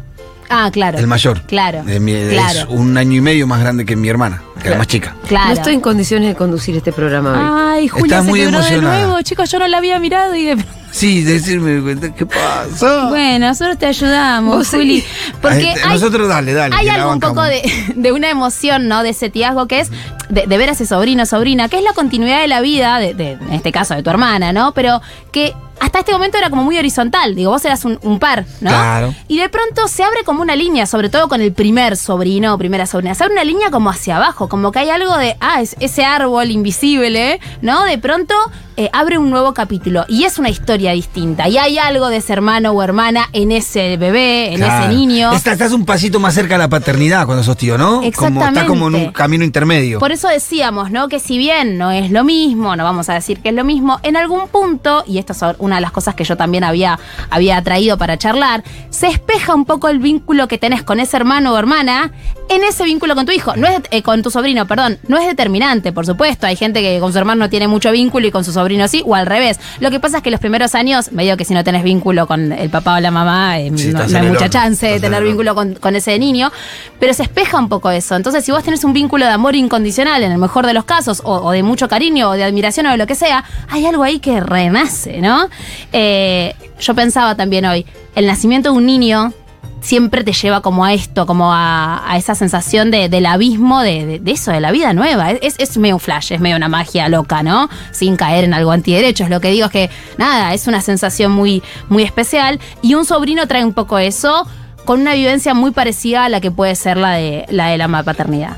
Ah, 0.49 0.69
claro. 0.71 0.97
el 0.97 1.07
mayor. 1.07 1.41
Claro. 1.43 1.83
Eh, 1.87 1.99
mi- 1.99 2.13
Es 2.13 2.31
claro. 2.33 2.71
un 2.71 2.97
año 2.97 3.17
y 3.17 3.21
medio 3.21 3.45
más 3.47 3.59
grande 3.59 3.85
que 3.85 3.95
mi 3.95 4.09
hermana, 4.09 4.41
que 4.61 4.69
la 4.69 4.77
más 4.77 4.87
chica. 4.87 5.15
Claro. 5.27 5.47
No 5.47 5.53
estoy 5.53 5.73
en 5.75 5.81
condiciones 5.81 6.29
de 6.29 6.35
conducir 6.35 6.75
este 6.75 6.91
programa 6.91 7.31
hoy. 7.33 7.81
Ay, 7.81 7.87
Julia 7.87 8.05
Estás 8.05 8.23
se 8.25 8.29
muy 8.29 8.39
quebró 8.39 8.61
de 8.61 8.77
nuevo. 8.81 9.21
Chicos, 9.21 9.51
yo 9.51 9.59
no 9.59 9.67
la 9.67 9.77
había 9.77 9.99
mirado 9.99 10.35
y 10.35 10.45
de 10.47 10.65
Sí, 10.91 11.21
decirme, 11.21 11.95
¿qué 12.17 12.25
pasó? 12.25 13.09
Bueno, 13.09 13.47
nosotros 13.49 13.77
te 13.77 13.85
ayudamos, 13.85 14.69
Juli. 14.69 15.03
Porque 15.39 15.69
Ay, 15.69 15.75
hay, 15.83 15.89
nosotros 15.93 16.27
dale, 16.27 16.51
dale. 16.53 16.75
hay 16.75 16.89
algo 16.89 17.13
un 17.13 17.19
poco 17.19 17.43
de, 17.43 17.61
de 17.95 18.11
una 18.11 18.31
emoción, 18.31 18.87
¿no? 18.87 19.03
De 19.03 19.09
ese 19.09 19.29
tiazgo 19.29 19.67
que 19.67 19.81
es 19.81 19.91
de, 20.29 20.47
de 20.47 20.57
ver 20.57 20.69
a 20.69 20.71
ese 20.71 20.87
sobrino, 20.87 21.27
sobrina, 21.27 21.69
que 21.69 21.77
es 21.77 21.83
la 21.83 21.93
continuidad 21.93 22.41
de 22.41 22.47
la 22.47 22.61
vida, 22.61 22.97
de, 22.97 23.13
de- 23.13 23.33
en 23.33 23.53
este 23.53 23.71
caso 23.71 23.93
de 23.93 24.01
tu 24.01 24.09
hermana, 24.09 24.51
¿no? 24.51 24.73
Pero 24.73 24.99
que 25.31 25.53
hasta 25.79 25.99
este 25.99 26.11
momento 26.11 26.37
era 26.37 26.49
como 26.49 26.63
muy 26.63 26.77
horizontal. 26.77 27.35
Digo, 27.35 27.51
vos 27.51 27.63
eras 27.65 27.85
un, 27.85 27.99
un 28.01 28.19
par, 28.19 28.45
¿no? 28.61 28.69
Claro. 28.69 29.13
Y 29.27 29.37
de 29.39 29.49
pronto 29.49 29.87
se 29.87 30.03
abre 30.03 30.23
como 30.25 30.41
una 30.41 30.55
línea, 30.55 30.85
sobre 30.85 31.09
todo 31.09 31.27
con 31.27 31.41
el 31.41 31.53
primer 31.53 31.97
sobrino 31.97 32.53
o 32.53 32.57
primera 32.57 32.85
sobrina. 32.85 33.15
Se 33.15 33.23
abre 33.23 33.33
una 33.33 33.43
línea 33.43 33.69
como 33.71 33.89
hacia 33.89 34.17
abajo, 34.17 34.49
como 34.49 34.71
que 34.71 34.79
hay 34.79 34.89
algo 34.89 35.17
de, 35.17 35.35
ah, 35.39 35.61
es 35.61 35.75
ese 35.79 36.03
árbol 36.05 36.51
invisible, 36.51 37.39
¿no? 37.61 37.83
De 37.83 37.97
pronto 37.97 38.33
eh, 38.77 38.89
abre 38.93 39.17
un 39.17 39.29
nuevo 39.29 39.53
capítulo 39.53 40.05
y 40.07 40.23
es 40.23 40.39
una 40.39 40.49
historia 40.49 40.91
distinta. 40.93 41.47
Y 41.49 41.57
hay 41.57 41.77
algo 41.77 42.07
de 42.09 42.17
ese 42.17 42.31
hermano 42.33 42.71
o 42.71 42.81
hermana 42.81 43.27
en 43.33 43.51
ese 43.51 43.97
bebé, 43.97 44.53
en 44.53 44.57
Claro. 44.59 44.85
ese 44.85 44.93
niño. 44.95 45.31
Estás, 45.33 45.53
estás 45.53 45.71
un 45.73 45.85
pasito 45.85 46.19
más 46.19 46.33
cerca 46.33 46.55
de 46.55 46.59
la 46.59 46.69
paternidad 46.69 47.25
cuando 47.25 47.43
sos 47.43 47.57
tío, 47.57 47.77
¿no? 47.77 47.95
Como, 47.97 48.03
Exactamente. 48.03 48.59
está 48.59 48.67
como 48.67 48.87
en 48.87 48.95
un 48.95 49.11
camino 49.11 49.43
intermedio. 49.43 49.99
Por 49.99 50.11
eso 50.11 50.27
decíamos, 50.29 50.91
¿no? 50.91 51.07
Que 51.09 51.19
si 51.19 51.37
bien 51.37 51.77
no 51.77 51.91
es 51.91 52.09
lo 52.11 52.23
mismo, 52.23 52.75
no 52.75 52.83
vamos 52.83 53.09
a 53.09 53.13
decir 53.13 53.39
que 53.41 53.49
es 53.49 53.55
lo 53.55 53.63
mismo, 53.63 53.99
en 54.03 54.15
algún 54.15 54.47
punto, 54.47 55.03
y 55.05 55.17
esto 55.17 55.33
es 55.33 55.39
una 55.59 55.68
de 55.75 55.81
las 55.81 55.91
cosas 55.91 56.15
que 56.15 56.23
yo 56.23 56.37
también 56.37 56.63
había, 56.63 56.99
había 57.29 57.61
traído 57.63 57.97
para 57.97 58.17
charlar, 58.17 58.63
se 58.89 59.07
espeja 59.07 59.53
un 59.55 59.65
poco 59.65 59.89
el 59.89 59.99
vínculo 59.99 60.47
que 60.47 60.57
tenés 60.57 60.83
con 60.83 60.99
ese 60.99 61.17
hermano 61.17 61.53
o 61.53 61.57
hermana 61.57 62.11
en 62.49 62.63
ese 62.63 62.83
vínculo 62.83 63.15
con 63.15 63.25
tu 63.25 63.31
hijo. 63.31 63.55
No 63.55 63.67
es 63.67 63.81
eh, 63.91 64.01
con 64.01 64.21
tu 64.23 64.31
sobrino, 64.31 64.65
perdón. 64.67 64.97
No 65.07 65.17
es 65.17 65.27
determinante, 65.27 65.91
por 65.91 66.05
supuesto. 66.05 66.47
Hay 66.47 66.55
gente 66.55 66.81
que 66.81 66.99
con 66.99 67.11
su 67.11 67.19
hermano 67.19 67.45
no 67.45 67.49
tiene 67.49 67.67
mucho 67.67 67.91
vínculo 67.91 68.27
y 68.27 68.31
con 68.31 68.43
su 68.43 68.51
sobrino 68.51 68.87
sí, 68.87 69.03
o 69.05 69.15
al 69.15 69.25
revés. 69.25 69.59
Lo 69.79 69.91
que 69.91 69.99
pasa 69.99 70.17
es 70.17 70.23
que 70.23 70.31
los 70.31 70.39
primeros 70.39 70.73
años, 70.75 71.11
medio 71.11 71.37
que 71.37 71.45
si 71.45 71.53
no 71.53 71.63
tenés 71.63 71.83
vínculo 71.83 72.25
con 72.27 72.51
el 72.51 72.69
papá 72.69 72.95
o 72.95 72.99
la 72.99 73.11
mamá, 73.11 73.59
eh, 73.59 73.71
Sí, 73.75 73.89
no, 73.93 73.99
hay 74.01 74.07
mucha 74.07 74.21
horno. 74.45 74.47
chance 74.49 74.85
de 74.87 74.99
tener 74.99 75.23
vínculo 75.23 75.53
con, 75.55 75.75
con 75.75 75.95
ese 75.95 76.17
niño, 76.17 76.51
pero 76.99 77.13
se 77.13 77.23
espeja 77.23 77.57
un 77.59 77.69
poco 77.69 77.91
eso. 77.91 78.15
Entonces, 78.15 78.43
si 78.43 78.51
vos 78.51 78.63
tenés 78.63 78.83
un 78.83 78.93
vínculo 78.93 79.25
de 79.25 79.31
amor 79.31 79.55
incondicional, 79.55 80.23
en 80.23 80.31
el 80.31 80.37
mejor 80.37 80.65
de 80.65 80.73
los 80.73 80.85
casos, 80.85 81.21
o, 81.23 81.35
o 81.35 81.51
de 81.51 81.61
mucho 81.63 81.87
cariño, 81.87 82.29
o 82.29 82.33
de 82.33 82.43
admiración, 82.43 82.87
o 82.87 82.91
de 82.91 82.97
lo 82.97 83.05
que 83.07 83.15
sea, 83.15 83.43
hay 83.69 83.85
algo 83.85 84.03
ahí 84.03 84.19
que 84.19 84.39
renace, 84.39 85.21
¿no? 85.21 85.49
Eh, 85.93 86.55
yo 86.79 86.93
pensaba 86.95 87.35
también 87.35 87.65
hoy, 87.65 87.85
el 88.15 88.25
nacimiento 88.27 88.71
de 88.71 88.77
un 88.77 88.85
niño 88.85 89.33
siempre 89.81 90.25
te 90.25 90.33
lleva 90.33 90.61
como 90.61 90.83
a 90.83 90.93
esto, 90.93 91.25
como 91.25 91.53
a, 91.53 92.03
esa 92.17 92.35
sensación 92.35 92.91
de- 92.91 93.07
del 93.07 93.25
abismo 93.25 93.79
de, 93.81 94.05
de- 94.05 94.19
de 94.19 94.31
eso, 94.31 94.51
de 94.51 94.59
la 94.59 94.71
vida 94.71 94.91
nueva. 94.93 95.31
Es, 95.31 95.55
es 95.57 95.77
medio 95.77 95.95
un 95.95 95.99
flash, 96.01 96.33
es 96.33 96.41
medio 96.41 96.57
una 96.57 96.67
magia 96.67 97.07
loca, 97.07 97.43
¿no? 97.43 97.69
Sin 97.91 98.17
caer 98.17 98.43
en 98.43 98.53
algo 98.53 98.71
antiderecho. 98.71 99.23
Es 99.23 99.29
lo 99.29 99.39
que 99.39 99.51
digo 99.51 99.67
es 99.67 99.71
que, 99.71 99.89
nada, 100.17 100.53
es 100.53 100.67
una 100.67 100.81
sensación 100.81 101.31
muy, 101.31 101.63
muy 101.87 102.03
especial. 102.03 102.59
Y 102.81 102.95
un 102.95 103.05
sobrino 103.05 103.47
trae 103.47 103.63
un 103.63 103.73
poco 103.73 103.97
eso 103.99 104.45
con 104.83 104.99
una 105.01 105.13
vivencia 105.13 105.53
muy 105.53 105.71
parecida 105.71 106.25
a 106.25 106.29
la 106.29 106.41
que 106.41 106.51
puede 106.51 106.75
ser 106.75 106.97
la 106.97 107.11
de 107.13 107.45
la, 107.49 107.67
de 107.67 107.77
la 107.77 108.03
paternidad. 108.03 108.57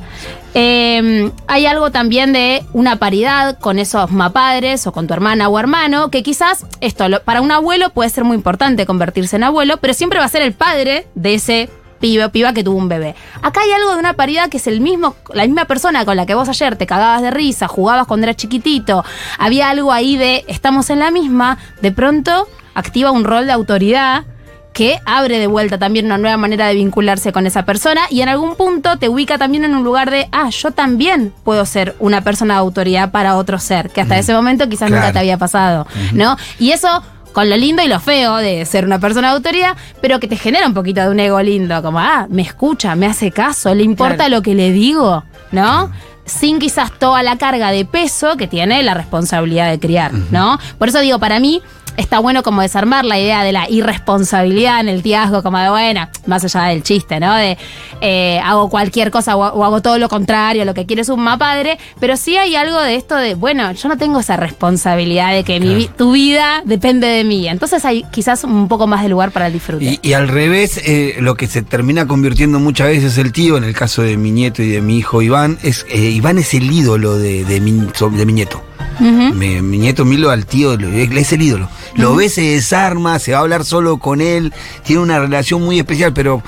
Eh, 0.53 1.31
hay 1.47 1.65
algo 1.65 1.91
también 1.91 2.33
de 2.33 2.63
una 2.73 2.97
paridad 2.97 3.57
con 3.59 3.79
esos 3.79 4.11
mapadres 4.11 4.85
o 4.85 4.91
con 4.91 5.07
tu 5.07 5.13
hermana 5.13 5.47
o 5.47 5.57
hermano, 5.57 6.09
que 6.11 6.23
quizás 6.23 6.65
esto 6.81 7.07
lo- 7.07 7.21
para 7.23 7.41
un 7.41 7.51
abuelo 7.51 7.91
puede 7.91 8.09
ser 8.09 8.25
muy 8.25 8.35
importante 8.35 8.85
convertirse 8.85 9.37
en 9.37 9.43
abuelo, 9.45 9.77
pero 9.77 9.93
siempre 9.93 10.19
va 10.19 10.25
a 10.25 10.29
ser 10.29 10.41
el 10.41 10.51
padre 10.53 11.07
de 11.15 11.35
ese 11.35 11.69
pibe 12.01 12.25
o 12.25 12.31
piba 12.31 12.51
que 12.53 12.63
tuvo 12.63 12.77
un 12.77 12.89
bebé. 12.89 13.15
Acá 13.41 13.61
hay 13.61 13.71
algo 13.71 13.91
de 13.93 13.99
una 13.99 14.13
paridad 14.13 14.49
que 14.49 14.57
es 14.57 14.67
el 14.67 14.81
mismo, 14.81 15.15
la 15.33 15.43
misma 15.45 15.65
persona 15.65 16.03
con 16.03 16.17
la 16.17 16.25
que 16.25 16.33
vos 16.35 16.49
ayer 16.49 16.75
te 16.75 16.85
cagabas 16.87 17.21
de 17.21 17.31
risa, 17.31 17.67
jugabas 17.67 18.07
cuando 18.07 18.25
eras 18.25 18.35
chiquitito, 18.37 19.05
había 19.37 19.69
algo 19.69 19.93
ahí 19.93 20.17
de 20.17 20.43
estamos 20.47 20.89
en 20.89 20.99
la 20.99 21.11
misma, 21.11 21.59
de 21.81 21.91
pronto 21.91 22.47
activa 22.73 23.11
un 23.11 23.23
rol 23.23 23.45
de 23.45 23.51
autoridad 23.53 24.25
que 24.73 24.99
abre 25.05 25.37
de 25.39 25.47
vuelta 25.47 25.77
también 25.77 26.05
una 26.05 26.17
nueva 26.17 26.37
manera 26.37 26.67
de 26.67 26.75
vincularse 26.75 27.31
con 27.33 27.45
esa 27.45 27.65
persona 27.65 28.01
y 28.09 28.21
en 28.21 28.29
algún 28.29 28.55
punto 28.55 28.97
te 28.97 29.09
ubica 29.09 29.37
también 29.37 29.63
en 29.65 29.75
un 29.75 29.83
lugar 29.83 30.09
de, 30.11 30.27
ah, 30.31 30.49
yo 30.49 30.71
también 30.71 31.33
puedo 31.43 31.65
ser 31.65 31.95
una 31.99 32.21
persona 32.21 32.53
de 32.55 32.59
autoridad 32.61 33.11
para 33.11 33.35
otro 33.35 33.59
ser, 33.59 33.89
que 33.89 34.01
hasta 34.01 34.17
ese 34.17 34.33
momento 34.33 34.69
quizás 34.69 34.89
nunca 34.89 35.11
te 35.11 35.19
había 35.19 35.37
pasado, 35.37 35.87
¿no? 36.13 36.37
Y 36.57 36.71
eso 36.71 37.03
con 37.33 37.49
lo 37.49 37.55
lindo 37.57 37.81
y 37.83 37.87
lo 37.87 37.99
feo 37.99 38.37
de 38.37 38.65
ser 38.65 38.85
una 38.85 38.99
persona 38.99 39.29
de 39.29 39.35
autoridad, 39.35 39.75
pero 40.01 40.19
que 40.19 40.27
te 40.27 40.35
genera 40.37 40.67
un 40.67 40.73
poquito 40.73 41.01
de 41.01 41.09
un 41.09 41.19
ego 41.19 41.41
lindo, 41.41 41.81
como, 41.81 41.99
ah, 41.99 42.27
me 42.29 42.41
escucha, 42.41 42.95
me 42.95 43.05
hace 43.07 43.31
caso, 43.31 43.73
le 43.73 43.83
importa 43.83 44.15
Claro. 44.15 44.35
lo 44.37 44.41
que 44.41 44.53
le 44.55 44.71
digo, 44.71 45.23
¿no? 45.51 45.91
Sin 46.25 46.59
quizás 46.59 46.91
toda 46.97 47.23
la 47.23 47.37
carga 47.37 47.71
de 47.71 47.83
peso 47.85 48.37
que 48.37 48.47
tiene 48.47 48.83
la 48.83 48.93
responsabilidad 48.93 49.69
de 49.69 49.79
criar, 49.79 50.13
¿no? 50.29 50.59
Por 50.77 50.89
eso 50.89 50.99
digo, 50.99 51.19
para 51.19 51.39
mí 51.39 51.61
está 51.97 52.19
bueno 52.19 52.43
como 52.43 52.61
desarmar 52.61 53.05
la 53.05 53.19
idea 53.19 53.43
de 53.43 53.51
la 53.51 53.69
irresponsabilidad 53.69 54.79
en 54.81 54.89
el 54.89 55.01
tiazgo, 55.03 55.43
como 55.43 55.57
de, 55.57 55.69
bueno, 55.69 56.07
más 56.25 56.43
allá 56.43 56.65
del 56.69 56.83
chiste, 56.83 57.19
¿no? 57.19 57.33
De 57.35 57.57
eh, 58.01 58.39
hago 58.43 58.69
cualquier 58.69 59.11
cosa 59.11 59.35
o, 59.35 59.41
o 59.41 59.63
hago 59.63 59.81
todo 59.81 59.97
lo 59.97 60.09
contrario, 60.09 60.65
lo 60.65 60.73
que 60.73 60.85
quiere 60.85 61.01
es 61.03 61.09
un 61.09 61.23
padre, 61.37 61.77
pero 61.99 62.17
sí 62.17 62.35
hay 62.37 62.55
algo 62.55 62.79
de 62.81 62.95
esto 62.95 63.15
de, 63.15 63.35
bueno, 63.35 63.71
yo 63.71 63.87
no 63.89 63.97
tengo 63.97 64.19
esa 64.19 64.35
responsabilidad 64.37 65.33
de 65.33 65.43
que 65.43 65.59
mi 65.59 65.87
tu 65.97 66.11
vida 66.13 66.61
depende 66.65 67.07
de 67.07 67.23
mí. 67.23 67.47
Entonces 67.47 67.85
hay 67.85 68.03
quizás 68.11 68.43
un 68.43 68.67
poco 68.67 68.87
más 68.87 69.03
de 69.03 69.09
lugar 69.09 69.31
para 69.31 69.47
el 69.47 69.53
disfrute. 69.53 69.99
Y, 70.01 70.09
y 70.09 70.13
al 70.13 70.27
revés, 70.27 70.81
eh, 70.85 71.15
lo 71.19 71.35
que 71.35 71.47
se 71.47 71.61
termina 71.61 72.07
convirtiendo 72.07 72.59
muchas 72.59 72.87
veces 72.87 73.17
el 73.17 73.31
tío, 73.31 73.57
en 73.57 73.63
el 73.63 73.73
caso 73.73 74.01
de 74.01 74.17
mi 74.17 74.31
nieto 74.31 74.61
y 74.63 74.69
de 74.69 74.81
mi 74.81 74.97
hijo 74.97 75.21
Iván, 75.21 75.57
es 75.63 75.85
eh, 75.89 75.97
Iván 75.99 76.37
es 76.37 76.53
el 76.53 76.71
ídolo 76.71 77.17
de, 77.17 77.45
de 77.45 77.59
mi, 77.61 77.87
so- 77.93 78.09
de 78.09 78.25
mi 78.25 78.33
nieto. 78.33 78.63
Mi, 78.99 79.61
mi 79.61 79.77
nieto 79.77 80.05
Milo 80.05 80.29
al 80.29 80.45
tío 80.45 80.73
es 80.73 81.33
el 81.33 81.41
ídolo. 81.41 81.69
Lo 81.95 82.15
ve, 82.15 82.29
se 82.29 82.41
desarma, 82.41 83.19
se 83.19 83.31
va 83.31 83.39
a 83.39 83.41
hablar 83.41 83.65
solo 83.65 83.97
con 83.97 84.21
él, 84.21 84.53
tiene 84.83 85.01
una 85.01 85.19
relación 85.19 85.63
muy 85.63 85.79
especial, 85.79 86.13
pero 86.13 86.43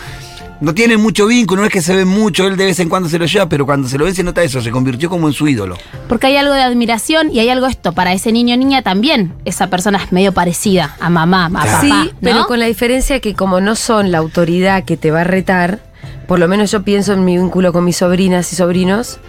no 0.63 0.73
tiene 0.73 0.95
mucho 0.95 1.27
vínculo, 1.27 1.61
no 1.61 1.67
es 1.67 1.73
que 1.73 1.81
se 1.81 1.93
ven 1.93 2.07
mucho, 2.07 2.47
él 2.47 2.55
de 2.55 2.65
vez 2.65 2.79
en 2.79 2.87
cuando 2.87 3.09
se 3.09 3.19
lo 3.19 3.25
lleva, 3.25 3.49
pero 3.49 3.65
cuando 3.65 3.89
se 3.89 3.97
lo 3.97 4.05
ve 4.05 4.13
se 4.13 4.23
nota 4.23 4.41
eso, 4.43 4.61
se 4.61 4.71
convirtió 4.71 5.09
como 5.09 5.27
en 5.27 5.33
su 5.33 5.45
ídolo. 5.47 5.75
Porque 6.07 6.27
hay 6.27 6.37
algo 6.37 6.53
de 6.53 6.61
admiración 6.61 7.31
y 7.33 7.39
hay 7.39 7.49
algo 7.49 7.67
esto, 7.67 7.91
para 7.91 8.13
ese 8.13 8.31
niño 8.31 8.55
o 8.55 8.57
niña 8.57 8.81
también, 8.81 9.33
esa 9.43 9.67
persona 9.67 9.97
es 10.01 10.13
medio 10.13 10.31
parecida 10.31 10.95
a 11.01 11.09
mamá, 11.09 11.47
a 11.47 11.49
papá. 11.49 11.81
Sí, 11.81 11.89
¿no? 11.89 12.11
pero 12.21 12.47
con 12.47 12.59
la 12.59 12.67
diferencia 12.67 13.19
que 13.19 13.33
como 13.33 13.59
no 13.59 13.75
son 13.75 14.11
la 14.11 14.19
autoridad 14.19 14.85
que 14.85 14.95
te 14.95 15.11
va 15.11 15.21
a 15.21 15.25
retar, 15.25 15.81
por 16.27 16.39
lo 16.39 16.47
menos 16.47 16.71
yo 16.71 16.83
pienso 16.83 17.11
en 17.11 17.25
mi 17.25 17.37
vínculo 17.37 17.73
con 17.73 17.83
mis 17.83 17.97
sobrinas 17.97 18.53
y 18.53 18.55
sobrinos, 18.55 19.19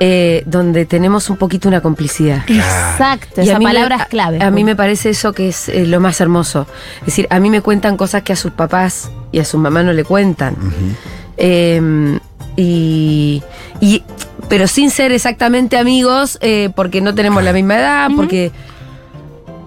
eh, 0.00 0.42
donde 0.46 0.86
tenemos 0.86 1.30
un 1.30 1.36
poquito 1.36 1.68
una 1.68 1.80
complicidad. 1.80 2.42
Exacto, 2.48 3.42
Y 3.42 3.48
esa 3.48 3.58
me- 3.58 3.64
palabra 3.64 3.96
es 3.96 4.06
clave. 4.06 4.38
A, 4.42 4.48
a 4.48 4.50
mí 4.50 4.64
me 4.64 4.74
parece 4.76 5.10
eso 5.10 5.32
que 5.32 5.48
es 5.48 5.68
eh, 5.68 5.86
lo 5.86 6.00
más 6.00 6.20
hermoso. 6.20 6.66
Es 7.00 7.06
decir, 7.06 7.26
a 7.30 7.38
mí 7.40 7.50
me 7.50 7.60
cuentan 7.60 7.96
cosas 7.96 8.22
que 8.22 8.32
a 8.32 8.36
sus 8.36 8.52
papás 8.52 9.10
y 9.32 9.38
a 9.38 9.44
su 9.44 9.58
mamá 9.58 9.82
no 9.82 9.92
le 9.92 10.04
cuentan. 10.04 10.56
Eh, 11.36 12.18
y, 12.56 13.42
y- 13.80 14.02
pero 14.48 14.66
sin 14.68 14.90
ser 14.90 15.10
exactamente 15.12 15.78
amigos, 15.78 16.38
eh, 16.42 16.70
porque 16.76 17.00
no 17.00 17.14
tenemos 17.14 17.42
la 17.42 17.52
misma 17.52 17.76
edad, 17.78 18.08
porque. 18.14 18.52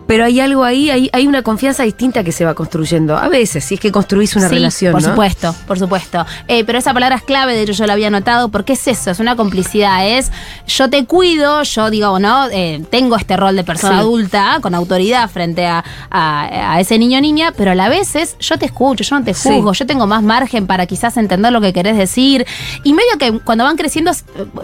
Pero 0.07 0.23
hay 0.25 0.39
algo 0.39 0.63
ahí, 0.63 0.89
hay, 0.89 1.09
hay 1.13 1.27
una 1.27 1.41
confianza 1.41 1.83
distinta 1.83 2.23
que 2.23 2.31
se 2.31 2.45
va 2.45 2.53
construyendo. 2.53 3.17
A 3.17 3.27
veces, 3.27 3.63
si 3.65 3.75
es 3.75 3.79
que 3.79 3.91
construís 3.91 4.35
una 4.35 4.47
Sí, 4.49 4.55
relación. 4.55 4.93
Por 4.93 5.01
¿no? 5.03 5.09
supuesto, 5.09 5.55
por 5.67 5.77
supuesto. 5.77 6.25
Eh, 6.47 6.63
pero 6.63 6.79
esa 6.79 6.93
palabra 6.93 7.17
es 7.17 7.23
clave, 7.23 7.53
de 7.53 7.63
hecho 7.63 7.73
yo 7.73 7.85
la 7.85 7.93
había 7.93 8.09
notado, 8.09 8.49
porque 8.49 8.73
es 8.73 8.87
eso, 8.87 9.11
es 9.11 9.19
una 9.19 9.35
complicidad, 9.35 10.07
es 10.07 10.31
yo 10.67 10.89
te 10.89 11.05
cuido, 11.05 11.61
yo 11.63 11.89
digo, 11.89 12.19
¿no? 12.19 12.47
Eh, 12.51 12.81
tengo 12.89 13.15
este 13.17 13.35
rol 13.37 13.55
de 13.55 13.63
persona 13.63 13.95
Sí. 13.95 13.99
adulta 13.99 14.59
con 14.61 14.73
autoridad 14.75 15.29
frente 15.29 15.65
a, 15.65 15.83
a- 16.09 16.73
a 16.75 16.79
ese 16.79 16.97
niño 16.97 17.17
o 17.17 17.21
niña, 17.21 17.51
pero 17.55 17.71
a 17.71 17.75
la 17.75 17.89
vez 17.89 18.15
es 18.15 18.37
yo 18.39 18.57
te 18.57 18.65
escucho, 18.65 19.03
yo 19.03 19.19
no 19.19 19.25
te 19.25 19.33
Sí. 19.33 19.49
juzgo, 19.49 19.73
yo 19.73 19.85
tengo 19.85 20.07
más 20.07 20.23
margen 20.23 20.67
para 20.67 20.85
quizás 20.85 21.17
entender 21.17 21.51
lo 21.51 21.59
que 21.61 21.73
querés 21.73 21.97
decir. 21.97 22.45
Y 22.83 22.93
medio 22.93 23.17
que 23.19 23.39
cuando 23.39 23.65
van 23.65 23.75
creciendo, 23.75 24.11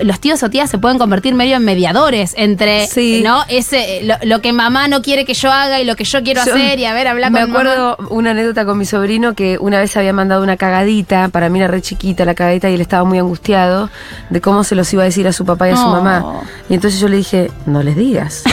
los 0.02 0.20
tíos 0.20 0.42
o 0.44 0.50
tías 0.50 0.70
se 0.70 0.78
pueden 0.78 0.98
convertir 0.98 1.34
medio 1.36 1.58
en 1.58 1.66
mediadores 1.66 2.34
entre. 2.38 2.88
¿no? 3.24 3.44
Ese, 3.50 4.02
lo, 4.04 4.16
lo 4.24 4.42
que 4.42 4.54
mamá 4.54 4.88
no 4.88 5.02
quiere 5.02 5.26
que 5.26 5.33
yo 5.34 5.52
haga 5.52 5.80
y 5.82 5.86
lo 5.86 5.96
que 5.96 6.04
yo 6.04 6.24
quiero 6.24 6.44
Yo 6.46 6.54
hacer 6.54 6.80
y 6.80 6.86
a 6.86 6.94
ver, 6.94 7.08
hablar 7.08 7.32
Me 7.32 7.42
con 7.42 7.52
mamá. 7.52 7.60
acuerdo 7.72 7.98
una 8.10 8.32
anécdota 8.32 8.66
con 8.66 8.78
mi 8.78 8.86
sobrino 8.86 9.34
que 9.34 9.58
una 9.60 9.80
vez 9.80 9.96
había 9.98 10.14
mandado 10.14 10.42
una 10.44 10.58
cagadita, 10.58 11.28
para 11.30 11.50
mí 11.50 11.60
era 11.60 11.68
re 11.68 11.82
chiquita 11.82 12.26
la 12.26 12.34
cagadita 12.36 12.70
y 12.70 12.76
él 12.76 12.82
estaba 12.82 13.04
muy 13.04 13.20
angustiado 13.20 13.90
de 14.30 14.42
cómo 14.42 14.64
se 14.64 14.76
los 14.76 14.92
iba 14.94 15.04
a 15.04 15.06
decir 15.06 15.28
a 15.28 15.34
su 15.34 15.46
papá 15.46 15.70
y 15.70 15.72
a 15.74 15.78
su 15.78 15.84
Oh. 15.86 15.92
mamá. 15.92 16.42
Y 16.70 16.74
entonces 16.76 17.00
yo 17.00 17.08
le 17.08 17.18
dije, 17.18 17.52
no 17.66 17.84
les 17.84 17.96
digas. 17.96 18.44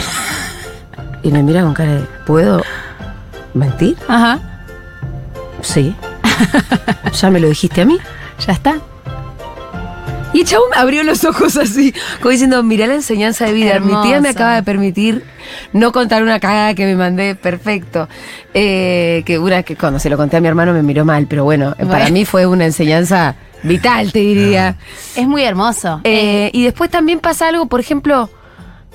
y 1.23 1.31
me 1.31 1.43
mira 1.43 1.61
con 1.61 1.73
cara 1.73 1.93
de, 1.93 2.05
¿puedo 2.25 2.61
mentir? 3.53 3.97
Ajá, 4.07 4.39
Sí. 5.61 5.95
¿Ya 7.21 7.29
me 7.29 7.39
lo 7.39 7.47
dijiste 7.47 7.81
a 7.81 7.85
mí? 7.85 7.97
ya 8.45 8.53
está. 8.53 8.79
Y 10.33 10.41
el 10.41 10.45
chabón 10.45 10.69
abrió 10.75 11.03
los 11.03 11.25
ojos 11.25 11.57
así, 11.57 11.93
como 12.19 12.31
diciendo, 12.31 12.63
mirá 12.63 12.87
la 12.87 12.95
enseñanza 12.95 13.45
de 13.45 13.53
vida. 13.53 13.79
Mi 13.79 13.93
tía 14.01 14.21
me 14.21 14.29
acaba 14.29 14.55
de 14.55 14.63
permitir 14.63 15.23
no 15.73 15.91
contar 15.91 16.23
una 16.23 16.39
cagada 16.39 16.73
que 16.73 16.85
me 16.85 16.95
mandé, 16.95 17.35
perfecto. 17.35 18.07
Eh, 18.53 19.23
que 19.25 19.39
una 19.39 19.63
que 19.63 19.75
cuando 19.75 19.99
se 19.99 20.09
lo 20.09 20.17
conté 20.17 20.37
a 20.37 20.41
mi 20.41 20.47
hermano 20.47 20.73
me 20.73 20.83
miró 20.83 21.03
mal, 21.03 21.27
pero 21.27 21.43
bueno, 21.43 21.75
eh, 21.77 21.85
para 21.85 22.09
mí 22.09 22.23
fue 22.23 22.45
una 22.45 22.65
enseñanza 22.65 23.35
vital, 23.63 24.11
te 24.11 24.19
diría. 24.19 24.77
Es 25.15 25.27
muy 25.27 25.43
hermoso. 25.43 25.99
Eh, 26.03 26.49
y 26.53 26.63
después 26.63 26.89
también 26.89 27.19
pasa 27.19 27.49
algo, 27.49 27.65
por 27.65 27.81
ejemplo, 27.81 28.29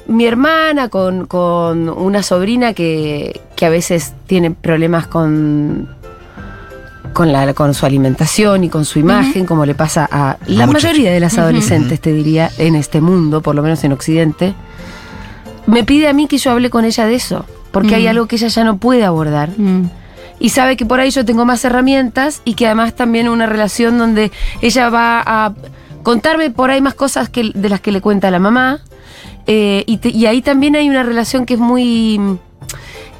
mi 0.06 0.24
hermana 0.26 0.88
con, 0.88 1.26
con 1.26 1.88
una 1.88 2.22
sobrina 2.22 2.72
que, 2.72 3.40
que 3.56 3.66
a 3.66 3.70
veces 3.70 4.14
tiene 4.26 4.52
problemas 4.52 5.06
con, 5.06 5.95
con, 7.16 7.32
la, 7.32 7.54
con 7.54 7.72
su 7.74 7.86
alimentación 7.86 8.62
y 8.64 8.68
con 8.68 8.84
su 8.84 8.98
imagen, 8.98 9.46
como 9.46 9.64
le 9.64 9.74
pasa 9.74 10.06
a 10.10 10.36
la 10.46 10.66
mayoría 10.66 11.10
de 11.10 11.18
las 11.20 11.38
adolescentes, 11.38 11.98
te 12.00 12.12
diría, 12.12 12.50
en 12.58 12.74
este 12.76 13.00
mundo, 13.00 13.40
por 13.40 13.54
lo 13.54 13.62
menos 13.62 13.82
en 13.84 13.92
Occidente, 13.92 14.54
me 15.66 15.82
pide 15.82 16.08
a 16.08 16.12
mí 16.12 16.26
que 16.28 16.38
yo 16.38 16.50
hable 16.52 16.68
con 16.70 16.84
ella 16.84 17.06
de 17.06 17.14
eso, 17.14 17.44
porque 17.72 17.94
hay 17.94 18.06
algo 18.06 18.26
que 18.26 18.36
ella 18.36 18.48
ya 18.48 18.64
no 18.64 18.76
puede 18.76 19.04
abordar 19.04 19.48
Mm. 19.56 19.88
y 20.38 20.50
sabe 20.50 20.76
que 20.76 20.84
por 20.86 21.00
ahí 21.00 21.10
yo 21.10 21.24
tengo 21.24 21.44
más 21.46 21.64
herramientas 21.64 22.42
y 22.44 22.54
que 22.54 22.66
además 22.66 22.94
también 22.94 23.28
una 23.28 23.46
relación 23.46 23.96
donde 23.98 24.30
ella 24.60 24.90
va 24.90 25.22
a 25.26 25.54
contarme 26.02 26.50
por 26.50 26.70
ahí 26.70 26.80
más 26.80 26.94
cosas 26.94 27.28
que, 27.30 27.50
de 27.54 27.68
las 27.68 27.80
que 27.80 27.90
le 27.92 28.00
cuenta 28.00 28.30
la 28.30 28.38
mamá. 28.38 28.80
Eh, 29.48 29.84
y, 29.86 29.96
te- 29.98 30.10
y 30.10 30.26
ahí 30.26 30.42
también 30.42 30.74
hay 30.76 30.88
una 30.90 31.02
relación 31.02 31.46
que 31.46 31.54
es 31.54 31.60
muy... 31.60 32.20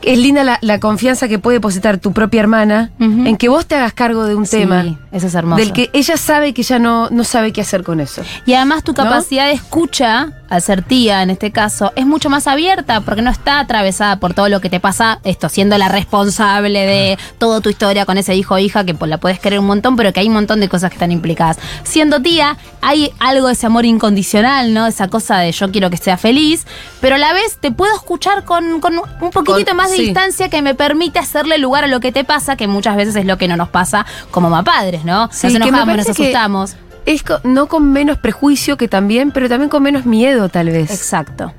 Es 0.03 0.19
linda 0.19 0.45
la, 0.45 0.59
la 0.63 0.79
confianza 0.79 1.27
que 1.29 1.39
puede 1.39 1.57
depositar 1.57 1.99
tu 1.99 2.13
propia 2.13 2.41
hermana 2.41 2.91
en 2.99 3.37
que 3.37 3.49
vos 3.49 3.67
te 3.67 3.75
hagas 3.75 3.93
cargo 3.93 4.25
de 4.25 4.35
un 4.37 4.47
Sí, 4.47 4.59
tema 4.59 4.85
eso 5.11 5.27
es 5.27 5.35
hermoso. 5.35 5.61
del 5.61 5.73
que 5.73 5.91
ella 5.93 6.17
sabe 6.17 6.55
que 6.55 6.63
ya 6.63 6.79
no, 6.79 7.09
no 7.11 7.25
sabe 7.25 7.53
qué 7.53 7.61
hacer 7.63 7.83
con 7.83 8.01
eso. 8.01 8.23
Y 8.45 8.55
además 8.55 8.85
tu 8.85 8.95
capacidad 8.95 9.47
de 9.47 9.53
escucha, 9.53 10.33
al 10.49 10.63
ser 10.63 10.83
tía 10.83 11.23
en 11.23 11.31
este 11.31 11.51
caso, 11.53 11.93
es 11.97 12.07
mucho 12.07 12.31
más 12.31 12.47
abierta 12.47 13.01
porque 13.01 13.23
no 13.23 13.31
está 13.31 13.59
atravesada 13.59 14.17
por 14.21 14.33
todo 14.35 14.49
lo 14.49 14.61
que 14.61 14.71
te 14.71 14.81
pasa, 14.81 15.19
esto 15.25 15.49
siendo 15.49 15.77
la 15.79 15.89
responsable 15.89 16.87
de 16.87 17.19
toda 17.39 17.61
tu 17.61 17.69
historia 17.69 18.07
con 18.07 18.17
ese 18.19 18.35
hijo 18.35 18.55
o 18.55 18.59
hija 18.59 18.85
que 18.85 18.95
pues, 18.95 19.09
la 19.09 19.19
puedes 19.19 19.41
querer 19.41 19.59
un 19.59 19.67
montón, 19.67 19.97
pero 19.97 20.13
que 20.13 20.21
hay 20.21 20.29
un 20.29 20.35
montón 20.35 20.61
de 20.61 20.69
cosas 20.69 20.91
que 20.91 20.95
están 20.97 21.13
implicadas. 21.13 21.59
Siendo 21.83 22.21
tía, 22.23 22.57
hay 22.81 23.13
algo 23.19 23.49
de 23.49 23.55
ese 23.55 23.67
amor 23.67 23.85
incondicional, 23.85 24.73
¿no? 24.73 24.87
Esa 24.87 25.09
cosa 25.09 25.39
de 25.39 25.53
yo 25.53 25.71
quiero 25.71 25.91
que 25.91 25.97
sea 25.97 26.17
feliz, 26.17 26.67
pero 27.01 27.17
a 27.17 27.19
la 27.19 27.33
vez 27.33 27.59
te 27.61 27.71
puedo 27.73 27.95
escuchar 27.95 28.45
con, 28.45 28.81
con 28.81 28.95
un 28.99 29.31
poquitito 29.31 29.69
Con- 29.71 29.77
más 29.77 29.91
de 29.91 29.97
sí. 29.97 30.03
distancia 30.05 30.49
que 30.49 30.63
me 30.63 30.75
permite 30.75 31.19
hacerle 31.19 31.59
lugar 31.59 31.85
a 31.85 31.87
lo 31.89 32.01
que 32.01 32.13
te 32.13 32.25
pasa, 32.25 32.57
que 32.57 32.67
muchas 32.69 32.97
veces 32.97 33.17
es 33.17 33.25
lo 33.27 33.37
que 33.39 33.49
no 33.49 33.57
nos 33.57 33.69
pasa 33.69 34.07
como 34.31 34.49
mamá 34.51 34.63
padres, 34.65 35.05
¿no? 35.05 35.29
Sí, 35.33 35.49
nos 35.49 35.57
enojamos, 35.57 35.97
nos 35.97 36.07
que- 36.07 36.13
asustamos. 36.13 36.77
Es 37.07 37.25
no 37.45 37.69
con 37.69 37.93
menos 37.93 38.19
prejuicio 38.19 38.77
que 38.77 38.89
también, 38.89 39.31
pero 39.31 39.49
también 39.49 39.71
con 39.71 39.83
menos 39.83 40.05
miedo 40.05 40.49
tal 40.49 40.71
vez. 40.71 40.91
Exacto. 40.91 41.53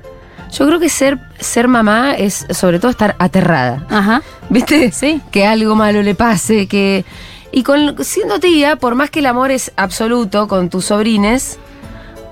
Yo 0.52 0.66
creo 0.66 0.78
que 0.78 0.88
ser, 0.88 1.18
ser 1.40 1.68
mamá 1.68 2.14
es 2.14 2.46
sobre 2.50 2.78
todo 2.78 2.90
estar 2.90 3.16
aterrada. 3.18 3.86
Ajá. 3.90 4.22
¿Viste? 4.48 4.92
Sí. 4.92 5.20
Que 5.30 5.46
algo 5.46 5.74
malo 5.74 6.02
le 6.02 6.14
pase, 6.14 6.66
que... 6.66 7.04
Y 7.50 7.62
con 7.62 8.04
siendo 8.04 8.38
tía, 8.40 8.76
por 8.76 8.94
más 8.94 9.10
que 9.10 9.20
el 9.20 9.26
amor 9.26 9.50
es 9.50 9.72
absoluto 9.76 10.48
con 10.48 10.68
tus 10.68 10.86
sobrines, 10.86 11.58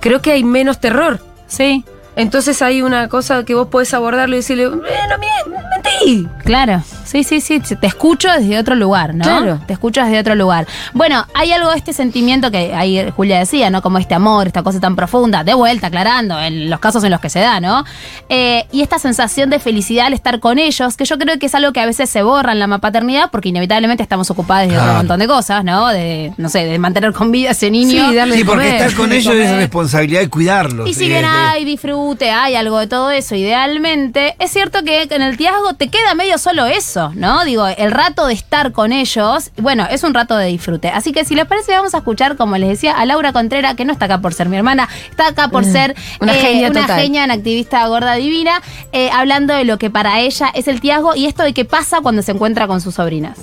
creo 0.00 0.20
que 0.20 0.32
hay 0.32 0.44
menos 0.44 0.78
terror. 0.78 1.20
Sí, 1.46 1.84
Entonces 2.16 2.62
hay 2.62 2.82
una 2.82 3.08
cosa 3.08 3.44
que 3.44 3.54
vos 3.54 3.68
podés 3.68 3.92
abordarlo 3.94 4.34
y 4.34 4.38
decirle, 4.38 4.64
eh, 4.64 4.68
no 4.68 5.16
mie- 5.18 5.60
mentí. 5.74 6.28
claro. 6.44 6.82
Sí, 7.04 7.22
sí, 7.22 7.40
sí. 7.40 7.60
Te 7.60 7.86
escucho 7.86 8.28
desde 8.32 8.58
otro 8.58 8.74
lugar, 8.74 9.14
¿no? 9.14 9.22
Claro. 9.24 9.60
Te 9.64 9.72
escucho 9.74 10.02
desde 10.02 10.18
otro 10.18 10.34
lugar. 10.34 10.66
Bueno, 10.92 11.24
hay 11.34 11.52
algo 11.52 11.70
de 11.70 11.76
este 11.76 11.92
sentimiento 11.92 12.50
que 12.50 12.74
ahí 12.74 13.10
Julia 13.14 13.38
decía, 13.38 13.70
¿no? 13.70 13.80
Como 13.80 13.98
este 13.98 14.14
amor, 14.14 14.48
esta 14.48 14.64
cosa 14.64 14.80
tan 14.80 14.96
profunda, 14.96 15.44
de 15.44 15.54
vuelta, 15.54 15.86
aclarando, 15.86 16.38
en 16.40 16.68
los 16.68 16.80
casos 16.80 17.04
en 17.04 17.12
los 17.12 17.20
que 17.20 17.30
se 17.30 17.38
da, 17.38 17.60
¿no? 17.60 17.84
Eh, 18.28 18.66
y 18.72 18.82
esta 18.82 18.98
sensación 18.98 19.50
de 19.50 19.60
felicidad 19.60 20.06
al 20.06 20.14
estar 20.14 20.40
con 20.40 20.58
ellos, 20.58 20.96
que 20.96 21.04
yo 21.04 21.16
creo 21.16 21.38
que 21.38 21.46
es 21.46 21.54
algo 21.54 21.72
que 21.72 21.80
a 21.80 21.86
veces 21.86 22.10
se 22.10 22.22
borra 22.24 22.50
en 22.52 22.58
la 22.58 22.78
paternidad, 22.78 23.30
porque 23.30 23.50
inevitablemente 23.50 24.02
estamos 24.02 24.28
ocupados 24.30 24.66
de 24.68 24.74
otro 24.74 24.82
Claro. 24.84 24.98
montón 24.98 25.20
de 25.20 25.28
cosas, 25.28 25.62
¿no? 25.64 25.86
De, 25.88 26.32
no 26.38 26.48
sé, 26.48 26.64
de 26.64 26.78
mantener 26.80 27.12
con 27.12 27.30
vida 27.30 27.50
a 27.50 27.52
ese 27.52 27.70
niño. 27.70 28.08
Sí, 28.10 28.14
darle 28.16 28.36
Sí, 28.38 28.44
porque 28.44 28.64
comer. 28.64 28.74
estar 28.82 28.94
con 28.94 29.12
ellos 29.12 29.32
es 29.34 29.42
comer. 29.46 29.56
responsabilidad 29.60 30.20
de 30.22 30.28
cuidarlos. 30.28 30.88
Y 30.88 30.94
si 30.94 31.06
bien 31.08 31.24
hay 31.24 31.64
disfrute, 32.06 32.30
hay 32.30 32.54
algo 32.54 32.78
de 32.78 32.86
todo 32.86 33.10
eso, 33.10 33.34
idealmente, 33.34 34.36
es 34.38 34.52
cierto 34.52 34.82
que 34.84 35.02
en 35.10 35.22
el 35.22 35.36
tiazgo 35.36 35.74
te 35.74 35.88
queda 35.88 36.14
medio 36.14 36.38
solo 36.38 36.66
eso, 36.66 37.10
¿no? 37.14 37.44
Digo, 37.44 37.66
el 37.66 37.90
rato 37.90 38.26
de 38.26 38.34
estar 38.34 38.70
con 38.72 38.92
ellos, 38.92 39.50
bueno, 39.56 39.86
es 39.90 40.04
un 40.04 40.14
rato 40.14 40.36
de 40.36 40.46
disfrute. 40.46 40.88
Así 40.88 41.12
que 41.12 41.24
si 41.24 41.34
les 41.34 41.46
parece, 41.46 41.72
vamos 41.72 41.94
a 41.94 41.98
escuchar, 41.98 42.36
como 42.36 42.56
les 42.58 42.68
decía, 42.68 42.92
a 42.92 43.04
Laura 43.06 43.32
Contreras, 43.32 43.74
que 43.74 43.84
no 43.84 43.92
está 43.92 44.04
acá 44.04 44.20
por 44.20 44.34
ser 44.34 44.48
mi 44.48 44.56
hermana, 44.56 44.88
está 45.10 45.28
acá 45.28 45.48
por 45.48 45.64
ser 45.64 45.96
Mm, 46.20 46.22
una 46.22 46.36
eh, 46.36 46.40
genia 46.40 46.70
una 46.70 46.80
total. 46.82 47.00
genia, 47.00 47.24
una 47.24 47.34
activista 47.34 47.86
gorda 47.88 48.14
divina, 48.14 48.62
eh, 48.92 49.10
hablando 49.12 49.54
de 49.54 49.64
lo 49.64 49.78
que 49.78 49.90
para 49.90 50.20
ella 50.20 50.48
es 50.54 50.68
el 50.68 50.80
tiazgo 50.80 51.16
y 51.16 51.26
esto 51.26 51.42
de 51.42 51.52
qué 51.52 51.64
pasa 51.64 52.00
cuando 52.02 52.22
se 52.22 52.32
encuentra 52.32 52.66
con 52.68 52.80
sus 52.80 52.94
sobrinas. 52.94 53.36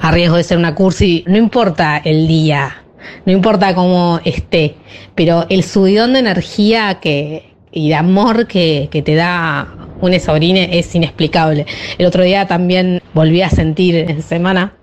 a 0.00 0.10
riesgo 0.10 0.36
de 0.36 0.44
ser 0.44 0.58
una 0.58 0.74
cursi, 0.74 1.24
no 1.26 1.38
importa 1.38 1.96
el 2.04 2.26
día, 2.28 2.83
no 3.24 3.32
importa 3.32 3.74
cómo 3.74 4.20
esté, 4.24 4.74
pero 5.14 5.46
el 5.48 5.62
subidón 5.62 6.14
de 6.14 6.20
energía 6.20 6.98
que, 7.00 7.54
y 7.72 7.88
de 7.88 7.94
amor 7.94 8.46
que, 8.46 8.88
que 8.90 9.02
te 9.02 9.14
da 9.14 9.68
una 10.00 10.18
sobrina 10.20 10.60
es 10.64 10.94
inexplicable. 10.94 11.66
El 11.98 12.06
otro 12.06 12.22
día 12.22 12.46
también 12.46 13.02
volví 13.14 13.42
a 13.42 13.50
sentir 13.50 13.96
en 13.96 14.22
semana, 14.22 14.74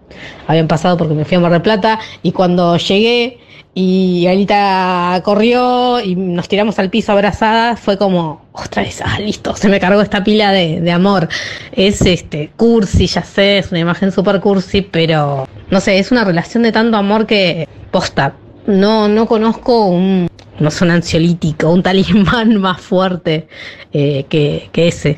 habían 0.48 0.68
pasado 0.68 0.98
porque 0.98 1.14
me 1.14 1.26
fui 1.26 1.38
a 1.38 1.40
Mar 1.40 1.52
del 1.52 1.62
Plata, 1.62 2.00
y 2.24 2.32
cuando 2.32 2.78
llegué 2.78 3.40
y 3.74 4.28
Anita 4.28 5.22
corrió 5.24 6.02
y 6.02 6.16
nos 6.16 6.50
tiramos 6.50 6.78
al 6.80 6.90
piso 6.90 7.14
abrazadas, 7.14 7.80
fue 7.80 7.98
como, 7.98 8.42
vez, 8.76 9.02
ah, 9.04 9.20
listo, 9.20 9.56
se 9.56 9.70
me 9.70 9.80
cargó 9.80 10.02
esta 10.02 10.24
pila 10.24 10.52
de, 10.52 10.82
de 10.82 10.92
amor. 10.92 11.30
Es 11.72 12.02
este, 12.02 12.52
cursi, 12.58 13.08
ya 13.08 13.24
sé, 13.24 13.60
es 13.60 13.72
una 13.72 13.80
imagen 13.80 14.12
super 14.12 14.42
cursi, 14.42 14.82
pero 14.82 15.48
no 15.72 15.82
sé, 15.82 15.98
es 15.98 16.12
una 16.12 16.24
relación 16.24 16.64
de 16.64 16.72
tanto 16.72 16.98
amor 16.98 17.26
que, 17.26 17.68
posta, 17.90 18.36
no, 18.68 19.08
no 19.08 19.26
conozco 19.26 19.88
un, 19.88 20.28
no 20.60 20.70
sé, 20.70 20.84
un 20.84 20.92
ansiolítico, 20.92 21.72
un 21.72 21.82
talismán 21.82 22.58
más 22.62 22.80
fuerte 22.82 23.48
eh, 23.92 24.26
que 24.30 24.70
ese. 24.76 25.18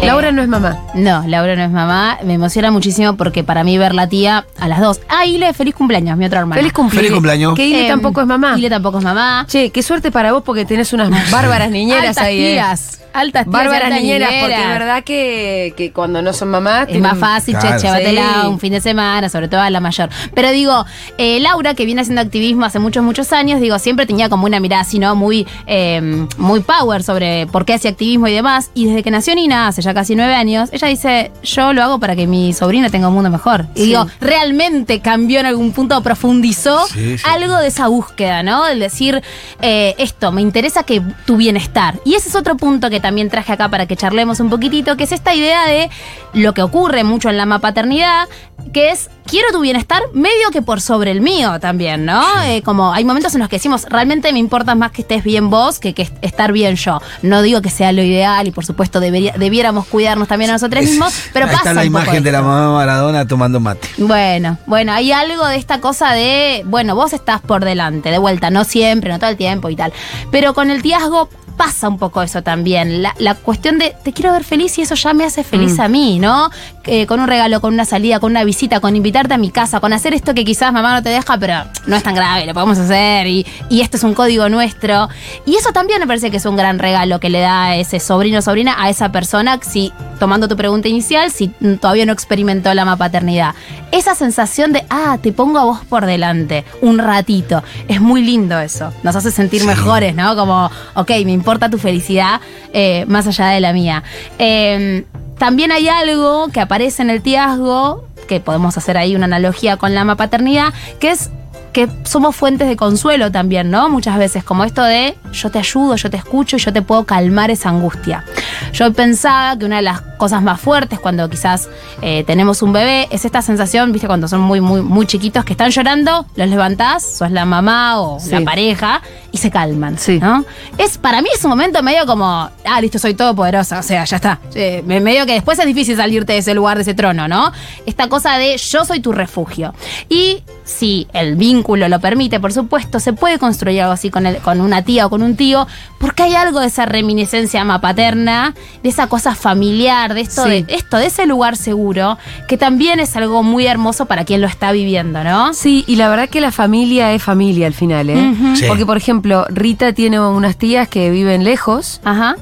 Eh, 0.00 0.06
Laura 0.06 0.30
no 0.32 0.42
es 0.42 0.48
mamá. 0.48 0.78
No, 0.94 1.24
Laura 1.26 1.56
no 1.56 1.62
es 1.62 1.70
mamá. 1.70 2.18
Me 2.24 2.34
emociona 2.34 2.70
muchísimo 2.70 3.16
porque 3.16 3.42
para 3.44 3.64
mí 3.64 3.76
ver 3.78 3.94
la 3.94 4.08
tía 4.08 4.46
a 4.58 4.68
las 4.68 4.80
dos. 4.80 5.00
Ah, 5.08 5.26
Ile, 5.26 5.52
feliz 5.52 5.74
cumpleaños, 5.74 6.16
mi 6.16 6.24
otra 6.24 6.40
hermana. 6.40 6.60
Feliz 6.60 6.72
cumpleaños. 6.72 7.00
Feliz 7.08 7.14
cumpleaños. 7.14 7.54
Que 7.54 7.66
Ile 7.66 7.82
Em, 7.82 7.88
tampoco 7.88 8.20
es 8.20 8.26
mamá. 8.26 8.54
Ile 8.56 8.70
tampoco 8.70 8.98
es 8.98 9.04
mamá. 9.04 9.44
Che, 9.48 9.70
qué 9.70 9.82
suerte 9.82 10.10
para 10.12 10.32
vos 10.32 10.42
porque 10.44 10.64
tenés 10.64 10.92
unas 10.92 11.10
bárbaras 11.30 11.70
niñeras 11.70 12.08
altas 12.16 12.24
ahí. 12.24 12.40
eh. 12.44 12.52
tías. 12.52 13.00
Altas 13.12 13.44
tías. 13.44 13.52
Bárbaras 13.52 13.84
altas 13.84 14.00
niñeras, 14.00 14.28
porque 14.28 14.52
es 14.54 14.58
niñeras. 14.60 14.78
verdad 14.78 15.02
que, 15.04 15.74
que 15.76 15.92
cuando 15.92 16.22
no 16.22 16.32
son 16.32 16.50
mamás. 16.50 16.82
Es 16.82 16.88
tienen- 16.88 17.02
más 17.02 17.18
fácil, 17.18 17.56
Claro. 17.58 17.76
che, 17.80 17.86
llévatela 17.86 18.42
Sí. 18.42 18.46
un 18.46 18.60
fin 18.60 18.72
de 18.74 18.80
semana, 18.80 19.28
sobre 19.28 19.48
todo 19.48 19.60
a 19.62 19.70
la 19.70 19.80
mayor. 19.80 20.10
Pero 20.34 20.50
digo, 20.50 20.84
eh, 21.16 21.40
Laura, 21.40 21.74
que 21.74 21.84
viene 21.86 22.02
haciendo 22.02 22.20
activismo 22.20 22.64
hace 22.66 22.78
muchos, 22.78 23.02
muchos 23.02 23.32
años, 23.32 23.60
digo, 23.60 23.78
siempre 23.80 24.06
tenía 24.06 24.28
como 24.28 24.46
una 24.46 24.60
mirada 24.60 24.82
así, 24.82 24.98
¿no? 25.00 25.16
Muy, 25.16 25.46
eh, 25.66 26.26
muy 26.36 26.60
power 26.60 27.02
sobre 27.02 27.46
por 27.48 27.64
qué 27.64 27.74
hace 27.74 27.88
activismo 27.88 28.28
y 28.28 28.32
demás. 28.32 28.70
Y 28.74 28.86
desde 28.86 29.02
que 29.02 29.10
nació 29.10 29.34
Nina, 29.34 29.66
hace 29.68 29.82
ya 29.82 29.87
casi 29.94 30.14
nueve 30.14 30.34
años, 30.34 30.68
ella 30.72 30.88
dice, 30.88 31.30
yo 31.42 31.72
lo 31.72 31.82
hago 31.82 31.98
para 31.98 32.14
que 32.16 32.26
mi 32.26 32.52
sobrina 32.52 32.90
tenga 32.90 33.08
un 33.08 33.14
mundo 33.14 33.30
mejor. 33.30 33.66
Y 33.74 33.80
Sí. 33.80 33.86
digo, 33.86 34.06
realmente 34.20 35.00
cambió 35.00 35.40
en 35.40 35.46
algún 35.46 35.72
punto, 35.72 36.00
profundizó 36.02 36.86
Sí, 36.88 37.18
sí. 37.18 37.24
algo 37.28 37.56
de 37.56 37.68
esa 37.68 37.88
búsqueda, 37.88 38.42
¿no? 38.42 38.66
El 38.66 38.80
decir, 38.80 39.22
eh, 39.62 39.94
esto, 39.98 40.32
me 40.32 40.42
interesa 40.42 40.82
que 40.82 41.02
tu 41.26 41.36
bienestar. 41.36 41.94
Y 42.04 42.14
ese 42.14 42.28
es 42.28 42.36
otro 42.36 42.56
punto 42.56 42.90
que 42.90 43.00
también 43.00 43.30
traje 43.30 43.52
acá 43.52 43.68
para 43.68 43.86
que 43.86 43.96
charlemos 43.96 44.40
un 44.40 44.50
poquitito, 44.50 44.96
que 44.96 45.04
es 45.04 45.12
esta 45.12 45.34
idea 45.34 45.66
de 45.66 45.90
lo 46.34 46.54
que 46.54 46.62
ocurre 46.62 47.04
mucho 47.04 47.30
en 47.30 47.36
la 47.36 47.58
paternidad, 47.58 48.28
que 48.72 48.90
es, 48.90 49.08
quiero 49.24 49.48
tu 49.52 49.60
bienestar 49.60 50.02
medio 50.12 50.50
que 50.52 50.60
por 50.62 50.80
sobre 50.80 51.10
el 51.10 51.20
mío 51.20 51.58
también, 51.60 52.04
¿no? 52.04 52.22
Eh, 52.44 52.60
como 52.62 52.92
hay 52.92 53.04
momentos 53.04 53.32
en 53.34 53.40
los 53.40 53.48
que 53.48 53.56
decimos, 53.56 53.86
realmente 53.88 54.32
me 54.32 54.38
importa 54.38 54.74
más 54.74 54.90
que 54.92 55.02
estés 55.02 55.24
bien 55.24 55.48
vos 55.48 55.78
que 55.78 55.94
que 55.94 56.02
est- 56.02 56.16
estar 56.22 56.52
bien 56.52 56.76
yo. 56.76 57.00
No 57.22 57.40
digo 57.42 57.62
que 57.62 57.70
sea 57.70 57.92
lo 57.92 58.02
ideal 58.02 58.46
y 58.46 58.50
por 58.50 58.66
supuesto 58.66 59.00
debería, 59.00 59.32
debiéramos 59.38 59.77
cuidarnos 59.86 60.28
también 60.28 60.50
a 60.50 60.54
nosotros 60.54 60.84
mismos, 60.84 61.12
pero 61.32 61.46
Ahí 61.46 61.52
pasa 61.52 61.70
está 61.70 61.74
la 61.74 61.86
un 61.86 61.92
poco 61.92 62.04
imagen 62.04 62.22
de 62.24 62.32
la 62.32 62.42
mamá 62.42 62.74
Maradona 62.74 63.26
tomando 63.26 63.60
mate. 63.60 63.88
Bueno, 63.98 64.58
bueno, 64.66 64.92
hay 64.92 65.12
algo 65.12 65.46
de 65.46 65.56
esta 65.56 65.80
cosa 65.80 66.12
de, 66.12 66.62
bueno, 66.66 66.94
vos 66.94 67.12
estás 67.12 67.40
por 67.40 67.64
delante, 67.64 68.10
de 68.10 68.18
vuelta, 68.18 68.50
no 68.50 68.64
siempre, 68.64 69.10
no 69.10 69.18
todo 69.18 69.30
el 69.30 69.36
tiempo 69.36 69.68
y 69.70 69.76
tal. 69.76 69.92
Pero 70.30 70.54
con 70.54 70.70
el 70.70 70.82
tiazgo 70.82 71.28
pasa 71.58 71.88
un 71.88 71.98
poco 71.98 72.22
eso 72.22 72.42
también. 72.42 73.02
La, 73.02 73.14
la 73.18 73.34
cuestión 73.34 73.78
de 73.78 73.94
te 74.02 74.14
quiero 74.14 74.32
ver 74.32 74.44
feliz 74.44 74.78
y 74.78 74.82
eso 74.82 74.94
ya 74.94 75.12
me 75.12 75.24
hace 75.24 75.44
feliz 75.44 75.78
a 75.78 75.88
mí, 75.88 76.18
¿no? 76.18 76.50
Eh, 76.86 77.06
con 77.06 77.20
un 77.20 77.26
regalo, 77.28 77.60
con 77.60 77.74
una 77.74 77.84
salida, 77.84 78.20
con 78.20 78.30
una 78.30 78.44
visita, 78.44 78.80
con 78.80 78.96
invitarte 78.96 79.34
a 79.34 79.38
mi 79.38 79.50
casa, 79.50 79.80
con 79.80 79.92
hacer 79.92 80.14
esto 80.14 80.32
que 80.32 80.44
quizás 80.44 80.72
mamá 80.72 80.94
no 80.94 81.02
te 81.02 81.10
deja, 81.10 81.36
pero 81.36 81.64
no 81.86 81.96
es 81.96 82.02
tan 82.02 82.14
grave, 82.14 82.46
lo 82.46 82.54
podemos 82.54 82.78
hacer 82.78 83.26
y, 83.26 83.46
y 83.68 83.82
esto 83.82 83.98
es 83.98 84.04
un 84.04 84.14
código 84.14 84.48
nuestro. 84.48 85.08
Y 85.44 85.56
eso 85.56 85.72
también 85.72 86.00
me 86.00 86.06
parece 86.06 86.30
que 86.30 86.38
es 86.38 86.46
un 86.46 86.56
gran 86.56 86.78
regalo 86.78 87.20
que 87.20 87.28
le 87.28 87.40
da 87.40 87.76
ese 87.76 88.00
sobrino 88.00 88.38
o 88.38 88.42
sobrina 88.42 88.76
a 88.78 88.88
esa 88.88 89.12
persona, 89.12 89.58
si, 89.60 89.92
tomando 90.18 90.48
tu 90.48 90.56
pregunta 90.56 90.88
inicial, 90.88 91.30
si 91.30 91.50
mm, 91.60 91.74
todavía 91.74 92.06
no 92.06 92.12
experimentó 92.12 92.72
la 92.72 92.96
paternidad. 92.96 93.54
Esa 93.90 94.14
sensación 94.14 94.72
de, 94.72 94.84
ah, 94.90 95.18
te 95.20 95.32
pongo 95.32 95.58
a 95.58 95.64
vos 95.64 95.80
por 95.88 96.06
delante, 96.06 96.64
un 96.80 96.98
ratito. 96.98 97.62
Es 97.88 98.00
muy 98.00 98.22
lindo 98.22 98.58
eso. 98.58 98.92
Nos 99.02 99.16
hace 99.16 99.30
sentir 99.30 99.64
mejores, 99.64 100.14
¿no? 100.14 100.36
Como, 100.36 100.70
ok, 100.94 101.10
me 101.24 101.32
importa 101.32 101.47
tu 101.70 101.78
felicidad 101.78 102.40
eh, 102.72 103.04
más 103.06 103.26
allá 103.26 103.48
de 103.48 103.60
la 103.60 103.72
mía. 103.72 104.02
Eh, 104.38 105.04
también 105.38 105.72
hay 105.72 105.88
algo 105.88 106.48
que 106.48 106.60
aparece 106.60 107.02
en 107.02 107.10
el 107.10 107.22
tiazgo, 107.22 108.04
que 108.28 108.40
podemos 108.40 108.76
hacer 108.76 108.98
ahí 108.98 109.16
una 109.16 109.24
analogía 109.24 109.76
con 109.76 109.94
la 109.94 110.04
paternidad, 110.14 110.74
que 111.00 111.10
es 111.10 111.30
que 111.72 111.88
somos 112.04 112.34
fuentes 112.34 112.66
de 112.68 112.76
consuelo 112.76 113.30
también, 113.30 113.70
¿no? 113.70 113.88
Muchas 113.88 114.18
veces, 114.18 114.42
como 114.42 114.64
esto 114.64 114.82
de 114.82 115.16
yo 115.32 115.50
te 115.50 115.58
ayudo, 115.58 115.96
yo 115.96 116.10
te 116.10 116.16
escucho 116.16 116.56
y 116.56 116.58
yo 116.58 116.72
te 116.72 116.82
puedo 116.82 117.04
calmar 117.04 117.50
esa 117.50 117.68
angustia. 117.68 118.24
Yo 118.72 118.92
pensaba 118.92 119.56
que 119.56 119.64
una 119.66 119.76
de 119.76 119.82
las 119.82 120.02
cosas 120.18 120.42
más 120.42 120.60
fuertes 120.60 120.98
cuando 121.00 121.28
quizás 121.30 121.68
eh, 122.02 122.24
tenemos 122.26 122.60
un 122.60 122.72
bebé 122.74 123.08
es 123.10 123.24
esta 123.24 123.40
sensación, 123.40 123.90
viste, 123.92 124.06
cuando 124.06 124.28
son 124.28 124.40
muy, 124.42 124.60
muy, 124.60 124.82
muy 124.82 125.06
chiquitos 125.06 125.44
que 125.46 125.54
están 125.54 125.70
llorando, 125.70 126.26
los 126.36 126.48
levantás, 126.48 127.02
sos 127.04 127.30
la 127.30 127.46
mamá 127.46 128.00
o 128.00 128.20
Sí. 128.20 128.30
la 128.30 128.42
pareja 128.42 129.00
y 129.32 129.38
se 129.38 129.50
calman, 129.50 129.96
Sí. 129.98 130.18
¿no? 130.18 130.44
Es, 130.76 130.98
para 130.98 131.22
mí 131.22 131.28
es 131.34 131.42
un 131.44 131.50
momento 131.50 131.82
medio 131.82 132.04
como, 132.04 132.26
ah, 132.66 132.80
listo, 132.82 132.98
soy 132.98 133.14
todopoderosa, 133.14 133.78
o 133.78 133.82
sea, 133.82 134.04
ya 134.04 134.16
está. 134.16 134.40
Eh, 134.54 134.82
me- 134.86 135.00
medio 135.00 135.24
que 135.24 135.32
después 135.32 135.58
es 135.58 135.66
difícil 135.66 135.96
salirte 135.96 136.32
de 136.34 136.40
ese 136.40 136.52
lugar, 136.54 136.76
de 136.76 136.82
ese 136.82 136.94
trono, 136.94 137.28
¿no? 137.28 137.52
Esta 137.86 138.08
cosa 138.08 138.36
de 138.36 138.56
yo 138.58 138.84
soy 138.84 139.00
tu 139.00 139.12
refugio. 139.12 139.72
Y 140.08 140.42
si 140.64 141.06
el 141.14 141.36
vínculo 141.36 141.88
lo 141.88 142.00
permite, 142.00 142.40
por 142.40 142.52
supuesto, 142.52 143.00
se 143.00 143.12
puede 143.12 143.38
construir 143.38 143.80
algo 143.82 143.92
así 143.92 144.10
con, 144.10 144.26
el- 144.26 144.38
con 144.38 144.60
una 144.60 144.82
tía 144.82 145.06
o 145.06 145.10
con 145.10 145.22
un 145.22 145.36
tío, 145.36 145.66
porque 145.98 146.24
hay 146.24 146.34
algo 146.34 146.60
de 146.60 146.66
esa 146.66 146.84
reminiscencia 146.86 147.64
mapaterna, 147.64 148.54
de 148.82 148.88
esa 148.88 149.06
cosa 149.06 149.34
familiar, 149.34 150.07
de 150.14 150.20
esto, 150.22 150.44
Sí. 150.44 150.62
de 150.62 150.74
esto, 150.74 150.96
de 150.96 151.06
ese 151.06 151.26
lugar 151.26 151.56
seguro, 151.56 152.18
que 152.46 152.56
también 152.56 153.00
es 153.00 153.16
algo 153.16 153.42
muy 153.42 153.66
hermoso 153.66 154.06
para 154.06 154.24
quien 154.24 154.40
lo 154.40 154.46
está 154.46 154.72
viviendo, 154.72 155.22
¿no? 155.24 155.54
Sí, 155.54 155.84
y 155.86 155.96
la 155.96 156.08
verdad 156.08 156.28
que 156.28 156.40
la 156.40 156.52
familia 156.52 157.12
es 157.12 157.22
familia 157.22 157.66
al 157.66 157.74
final, 157.74 158.10
¿eh? 158.10 158.34
Sí. 158.56 158.64
Porque, 158.68 158.84
por 158.86 158.96
ejemplo, 158.96 159.46
Rita 159.48 159.92
tiene 159.92 160.20
unas 160.20 160.56
tías 160.56 160.88
que 160.88 161.10
viven 161.10 161.44
lejos 161.44 162.00
Ajá. 162.04 162.36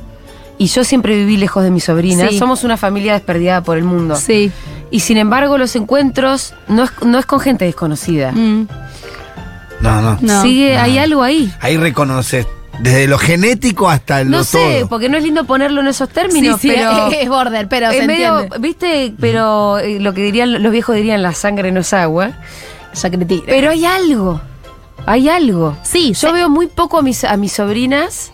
y 0.59 0.67
yo 0.67 0.85
siempre 0.85 1.17
viví 1.17 1.37
lejos 1.37 1.63
de 1.65 1.71
mi 1.71 1.81
sobrina. 1.81 2.29
Sí. 2.29 2.39
Somos 2.39 2.65
una 2.65 2.77
familia 2.77 3.13
desperdiada 3.15 3.63
por 3.63 3.77
el 3.79 3.85
mundo. 3.85 4.17
Sí. 4.17 4.51
Y 4.91 5.01
sin 5.01 5.17
embargo, 5.17 5.59
los 5.59 5.75
encuentros 5.77 6.55
no 6.69 6.85
es, 6.85 6.91
no 7.05 7.19
es 7.19 7.27
con 7.27 7.41
gente 7.41 7.65
desconocida. 7.65 8.33
Mm. 8.33 8.69
No, 9.81 10.01
no. 10.01 10.19
No. 10.21 10.43
Sigue, 10.43 10.75
No. 10.75 10.81
hay 10.83 10.99
algo 10.99 11.23
ahí. 11.23 11.53
Ahí 11.61 11.77
reconoces 11.77 12.47
desde 12.81 13.07
lo 13.07 13.19
genético 13.19 13.89
hasta 13.89 14.25
lo 14.25 14.31
No 14.31 14.45
sé, 14.45 14.79
todo. 14.81 14.89
porque 14.89 15.09
no 15.09 15.17
es 15.17 15.25
lindo 15.25 15.45
ponerlo 15.45 15.81
en 15.81 15.89
esos 15.89 16.09
términos, 16.09 16.61
sí, 16.61 16.69
sí, 16.69 16.75
pero. 16.75 17.09
es 17.13 17.29
border, 17.29 17.69
pero 17.69 17.91
se 17.91 18.07
medio, 18.07 18.41
entiende. 18.41 18.59
viste, 18.59 19.15
pero 19.21 19.79
eh, 19.79 20.01
lo 20.01 20.15
que 20.15 20.23
dirían 20.23 20.63
los 20.63 20.73
viejos 20.73 20.95
dirían 20.97 21.23
la 21.23 21.33
sangre 21.33 21.73
no 21.73 21.81
es 21.81 21.93
agua. 21.93 22.33
Te 23.01 23.11
tire. 23.11 23.43
Pero 23.47 23.71
hay 23.71 23.85
algo. 23.85 24.41
Hay 25.05 25.29
algo. 25.29 25.77
Sí, 25.83 26.15
Yo 26.15 26.33
veo 26.33 26.49
muy 26.49 26.67
poco 26.67 26.99
a 26.99 27.03
mis, 27.03 27.25
a 27.25 27.37
mis 27.37 27.53
sobrinas 27.53 28.33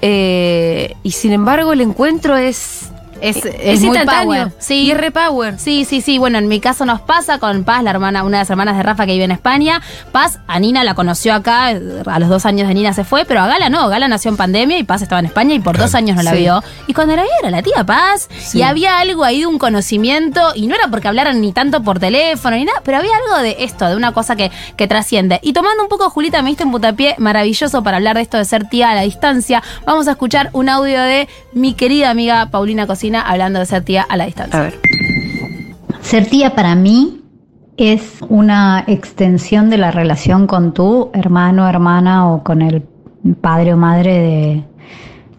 eh, 0.00 0.94
y 1.02 1.10
sin 1.12 1.32
embargo 1.32 1.72
el 1.72 1.80
encuentro 1.80 2.36
es, 2.36 2.90
es, 3.20 3.36
es 3.44 3.80
muy 3.80 3.88
instantáneo. 3.88 4.24
power. 4.24 4.52
Sí. 4.58 4.74
Y 4.84 4.90
es 4.90 4.98
repower. 4.98 5.58
Sí, 5.58 5.84
sí, 5.84 6.00
sí. 6.00 6.18
Bueno, 6.18 6.38
en 6.38 6.48
mi 6.48 6.60
caso 6.60 6.84
nos 6.84 7.00
pasa 7.00 7.38
con 7.38 7.64
Paz, 7.64 7.82
la 7.82 7.90
hermana, 7.90 8.22
una 8.24 8.38
de 8.38 8.42
las 8.42 8.50
hermanas 8.50 8.76
de 8.76 8.82
Rafa 8.82 9.06
que 9.06 9.12
vive 9.12 9.24
en 9.24 9.30
España. 9.32 9.80
Paz, 10.12 10.38
a 10.46 10.58
Nina 10.58 10.84
la 10.84 10.94
conoció 10.94 11.34
acá, 11.34 11.72
eh, 11.72 11.80
a 12.06 12.18
los 12.18 12.28
dos 12.28 12.46
años 12.46 12.68
de 12.68 12.74
Nina 12.74 12.92
se 12.92 13.04
fue, 13.04 13.24
pero 13.24 13.40
a 13.40 13.46
Gala 13.46 13.68
no. 13.68 13.88
Gala 13.88 14.08
nació 14.08 14.30
en 14.30 14.36
pandemia 14.36 14.78
y 14.78 14.84
Paz 14.84 15.02
estaba 15.02 15.18
en 15.20 15.26
España 15.26 15.54
y 15.54 15.60
por 15.60 15.76
dos 15.78 15.94
años 15.94 16.16
no 16.16 16.22
la 16.22 16.32
Sí. 16.32 16.38
vio. 16.38 16.62
Y 16.86 16.94
cuando 16.94 17.16
la 17.16 17.22
vi 17.22 17.28
era 17.40 17.50
la 17.50 17.62
tía 17.62 17.84
Paz. 17.84 18.28
Sí. 18.38 18.58
Y 18.58 18.62
había 18.62 18.98
algo 18.98 19.24
ahí 19.24 19.40
de 19.40 19.46
un 19.46 19.58
conocimiento, 19.58 20.52
y 20.54 20.66
no 20.66 20.74
era 20.74 20.88
porque 20.88 21.08
hablaran 21.08 21.40
ni 21.40 21.52
tanto 21.52 21.82
por 21.82 21.98
teléfono 21.98 22.56
ni 22.56 22.64
nada, 22.64 22.80
pero 22.84 22.98
había 22.98 23.12
algo 23.16 23.42
de 23.42 23.56
esto, 23.64 23.86
de 23.88 23.96
una 23.96 24.12
cosa 24.12 24.36
que, 24.36 24.50
que 24.76 24.86
trasciende. 24.88 25.38
Y 25.42 25.52
tomando 25.52 25.82
un 25.82 25.88
poco, 25.88 26.10
Julita, 26.10 26.42
me 26.42 26.50
diste 26.50 26.64
un 26.64 26.72
putapié 26.72 27.14
maravilloso 27.18 27.82
para 27.82 27.96
hablar 27.98 28.16
de 28.16 28.22
esto 28.22 28.36
de 28.36 28.44
ser 28.44 28.68
tía 28.68 28.90
a 28.90 28.94
la 28.94 29.02
distancia. 29.02 29.62
Vamos 29.84 30.08
a 30.08 30.12
escuchar 30.12 30.50
un 30.52 30.68
audio 30.68 31.00
de 31.00 31.28
mi 31.52 31.74
querida 31.74 32.10
amiga 32.10 32.46
Paulina 32.50 32.86
Hablando 33.14 33.58
de 33.58 33.66
ser 33.66 33.84
tía 33.84 34.02
a 34.08 34.16
la 34.16 34.26
distancia. 34.26 34.58
A 34.58 34.62
ver. 34.62 34.80
Ser 36.00 36.26
tía 36.26 36.54
para 36.54 36.74
mí 36.74 37.22
es 37.76 38.18
una 38.28 38.84
extensión 38.86 39.70
de 39.70 39.78
la 39.78 39.90
relación 39.90 40.46
con 40.46 40.72
tu 40.72 41.10
hermano, 41.12 41.68
hermana 41.68 42.30
o 42.32 42.42
con 42.42 42.62
el 42.62 42.82
padre 43.40 43.74
o 43.74 43.76
madre 43.76 44.18
de, 44.18 44.64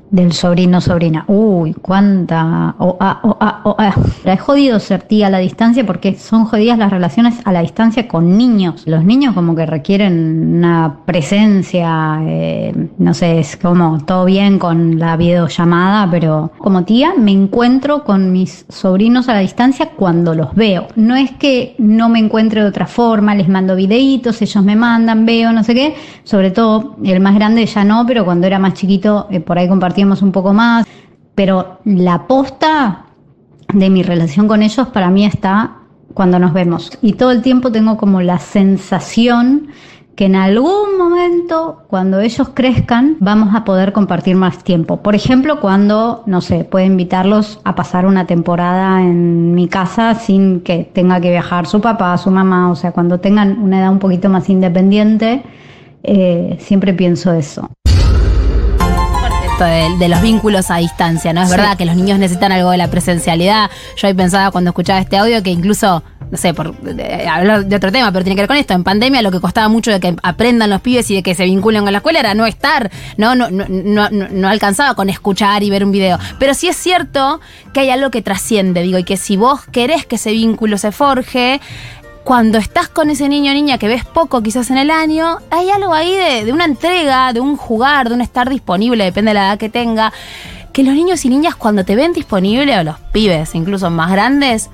del 0.09 0.33
sobrino, 0.33 0.81
sobrina. 0.81 1.25
Uy, 1.27 1.73
cuánta. 1.73 2.75
Ah. 2.99 3.95
Es 4.23 4.41
jodido 4.41 4.79
ser 4.79 5.01
tía 5.03 5.27
a 5.27 5.29
la 5.29 5.39
distancia 5.39 5.85
porque 5.85 6.15
son 6.15 6.45
jodidas 6.45 6.77
las 6.77 6.91
relaciones 6.91 7.35
a 7.45 7.51
la 7.51 7.61
distancia 7.61 8.07
con 8.07 8.37
niños. 8.37 8.83
Los 8.85 9.03
niños 9.03 9.33
como 9.33 9.55
que 9.55 9.65
requieren 9.65 10.57
una 10.57 10.97
presencia, 11.05 12.19
eh, 12.23 12.89
no 12.97 13.13
sé, 13.13 13.39
es 13.39 13.57
como 13.57 13.99
todo 14.05 14.25
bien 14.25 14.59
con 14.59 14.99
la 14.99 15.17
videollamada, 15.17 16.09
pero 16.09 16.51
como 16.57 16.83
tía 16.83 17.13
me 17.17 17.31
encuentro 17.31 18.03
con 18.03 18.31
mis 18.31 18.65
sobrinos 18.69 19.29
a 19.29 19.33
la 19.33 19.39
distancia 19.39 19.91
cuando 19.95 20.33
los 20.33 20.53
veo. 20.55 20.87
No 20.95 21.15
es 21.15 21.31
que 21.31 21.75
no 21.77 22.09
me 22.09 22.19
encuentre 22.19 22.61
de 22.61 22.67
otra 22.67 22.87
forma, 22.87 23.35
les 23.35 23.49
mando 23.49 23.75
videitos, 23.75 24.41
ellos 24.41 24.63
me 24.63 24.75
mandan, 24.75 25.25
veo, 25.25 25.51
no 25.51 25.63
sé 25.63 25.73
qué. 25.73 25.95
Sobre 26.23 26.51
todo 26.51 26.95
el 27.03 27.19
más 27.19 27.35
grande 27.35 27.65
ya 27.65 27.83
no, 27.83 28.05
pero 28.05 28.25
cuando 28.25 28.47
era 28.47 28.59
más 28.59 28.73
chiquito 28.73 29.27
eh, 29.29 29.39
por 29.39 29.57
ahí 29.57 29.67
un 29.97 30.31
poco 30.31 30.53
más. 30.53 30.85
Pero 31.35 31.79
la 31.85 32.27
posta 32.27 33.05
de 33.73 33.89
mi 33.89 34.03
relación 34.03 34.47
con 34.47 34.63
ellos 34.63 34.87
para 34.87 35.09
mí 35.09 35.25
está 35.25 35.77
cuando 36.13 36.39
nos 36.39 36.53
vemos. 36.53 36.91
Y 37.01 37.13
todo 37.13 37.31
el 37.31 37.41
tiempo 37.41 37.71
tengo 37.71 37.97
como 37.97 38.21
la 38.21 38.39
sensación 38.39 39.69
que 40.17 40.25
en 40.25 40.35
algún 40.35 40.97
momento, 40.97 41.83
cuando 41.87 42.19
ellos 42.19 42.49
crezcan, 42.55 43.17
vamos 43.19 43.53
a 43.53 43.63
poder 43.63 43.93
compartir 43.93 44.35
más 44.35 44.63
tiempo. 44.63 45.03
Por 45.03 45.13
ejemplo, 45.13 45.59
cuando, 45.59 46.23
no 46.25 46.41
sé, 46.41 46.63
puedo 46.63 46.83
invitarlos 46.87 47.59
a 47.63 47.75
pasar 47.75 48.07
una 48.07 48.25
temporada 48.25 48.99
en 49.03 49.53
mi 49.53 49.67
casa 49.67 50.15
sin 50.15 50.61
que 50.61 50.89
tenga 50.91 51.21
que 51.21 51.29
viajar 51.29 51.67
su 51.67 51.81
papá, 51.81 52.17
su 52.17 52.31
mamá, 52.31 52.71
o 52.71 52.75
sea, 52.75 52.93
cuando 52.93 53.19
tengan 53.19 53.59
una 53.59 53.79
edad 53.79 53.91
un 53.91 53.99
poquito 53.99 54.27
más 54.27 54.49
independiente, 54.49 55.43
eh, 56.01 56.57
siempre 56.59 56.93
pienso 56.93 57.31
eso. 57.33 57.69
Esto 59.57 59.65
de, 59.65 59.97
de 59.97 60.07
los 60.07 60.21
vínculos 60.21 60.69
a 60.69 60.77
distancia, 60.77 61.33
¿no? 61.33 61.41
Es 61.41 61.49
verdad 61.49 61.75
que 61.75 61.85
los 61.85 61.95
niños 61.95 62.19
necesitan 62.19 62.51
algo 62.51 62.69
de 62.69 62.77
la 62.77 62.89
presencialidad. 62.91 63.71
Yo 63.95 64.07
ahí 64.07 64.13
pensaba 64.13 64.51
cuando 64.51 64.69
escuchaba 64.69 64.99
este 64.99 65.17
audio 65.17 65.41
que 65.41 65.49
incluso, 65.49 66.03
no 66.29 66.37
sé, 66.37 66.53
por 66.53 66.79
de- 66.79 67.27
hablar 67.27 67.65
de 67.65 67.75
otro 67.75 67.91
tema, 67.91 68.11
pero 68.11 68.23
tiene 68.23 68.35
que 68.35 68.43
ver 68.43 68.47
con 68.47 68.57
esto. 68.57 68.75
En 68.75 68.83
pandemia 68.83 69.23
lo 69.23 69.31
que 69.31 69.39
costaba 69.39 69.67
mucho 69.67 69.89
de 69.89 69.99
que 69.99 70.15
aprendan 70.21 70.69
los 70.69 70.81
pibes 70.81 71.09
y 71.09 71.15
de 71.15 71.23
que 71.23 71.33
se 71.33 71.45
vinculen 71.45 71.81
con 71.81 71.91
la 71.91 71.97
escuela 71.97 72.19
era 72.19 72.35
no 72.35 72.45
estar, 72.45 72.91
¿no? 73.17 73.33
No, 73.33 73.49
no, 73.49 73.65
no, 73.67 74.09
no- 74.11 74.27
no 74.29 74.47
alcanzaba 74.47 74.93
con 74.93 75.09
escuchar 75.09 75.63
y 75.63 75.71
ver 75.71 75.83
un 75.83 75.91
video. 75.91 76.19
Pero 76.37 76.53
sí 76.53 76.67
es 76.67 76.77
cierto 76.77 77.41
que 77.73 77.79
hay 77.79 77.89
algo 77.89 78.11
que 78.11 78.21
trasciende, 78.21 78.83
digo, 78.83 78.99
y 78.99 79.05
que 79.05 79.17
si 79.17 79.37
vos 79.37 79.61
querés 79.71 80.05
que 80.05 80.17
ese 80.17 80.33
vínculo 80.33 80.77
se 80.77 80.91
forje, 80.91 81.61
cuando 82.27 82.57
estás 82.57 82.89
con 82.89 83.09
ese 83.09 83.29
niño 83.29 83.51
o 83.51 83.53
niña 83.53 83.77
que 83.77 83.87
ves 83.87 84.03
poco 84.03 84.43
quizás 84.43 84.69
en 84.69 84.77
el 84.77 84.91
año, 84.91 85.37
hay 85.49 85.69
algo 85.69 85.93
ahí 85.93 86.13
de, 86.43 86.51
una 86.51 86.65
entrega, 86.65 87.31
de 87.31 87.39
un 87.39 87.55
jugar, 87.55 88.09
de 88.09 88.15
un 88.15 88.19
estar 88.19 88.49
disponible, 88.49 89.05
depende 89.05 89.29
de 89.29 89.35
la 89.35 89.47
edad 89.47 89.57
que 89.57 89.69
tenga, 89.69 90.11
que 90.73 90.83
los 90.83 90.93
niños 90.93 91.23
y 91.23 91.29
niñas 91.29 91.55
cuando 91.55 91.85
te 91.85 91.95
ven 91.95 92.11
disponible, 92.11 92.77
o 92.77 92.83
los 92.83 92.99
pibes 93.13 93.55
incluso 93.55 93.89
más 93.89 94.11
grandes, 94.11 94.69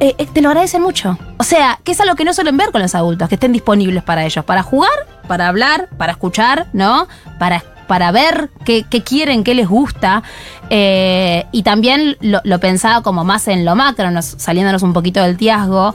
eh, 0.00 0.14
eh, 0.16 0.26
te 0.32 0.40
lo 0.40 0.48
agradecen 0.48 0.80
mucho. 0.80 1.18
O 1.36 1.44
sea, 1.44 1.78
que 1.84 1.92
es 1.92 2.00
algo 2.00 2.14
que 2.14 2.24
no 2.24 2.32
suelen 2.32 2.56
ver 2.56 2.70
con 2.72 2.80
los 2.80 2.94
adultos, 2.94 3.28
que 3.28 3.34
estén 3.34 3.52
disponibles 3.52 4.02
para 4.02 4.24
ellos, 4.24 4.42
para 4.46 4.62
jugar, 4.62 4.90
para 5.28 5.48
hablar, 5.48 5.90
para 5.98 6.12
escuchar, 6.12 6.66
¿no? 6.72 7.08
Para, 7.38 7.62
para 7.88 8.10
ver 8.10 8.48
qué, 8.64 8.84
quieren, 9.04 9.44
qué 9.44 9.54
les 9.54 9.68
gusta. 9.68 10.22
Eh, 10.70 11.44
y 11.52 11.62
también 11.62 12.16
lo, 12.22 12.40
lo 12.42 12.58
pensaba 12.58 13.02
como 13.02 13.22
más 13.22 13.48
en 13.48 13.66
lo 13.66 13.76
macro, 13.76 14.10
nos- 14.10 14.34
saliéndonos 14.38 14.82
un 14.82 14.94
poquito 14.94 15.22
del 15.22 15.36
tiazgo. 15.36 15.94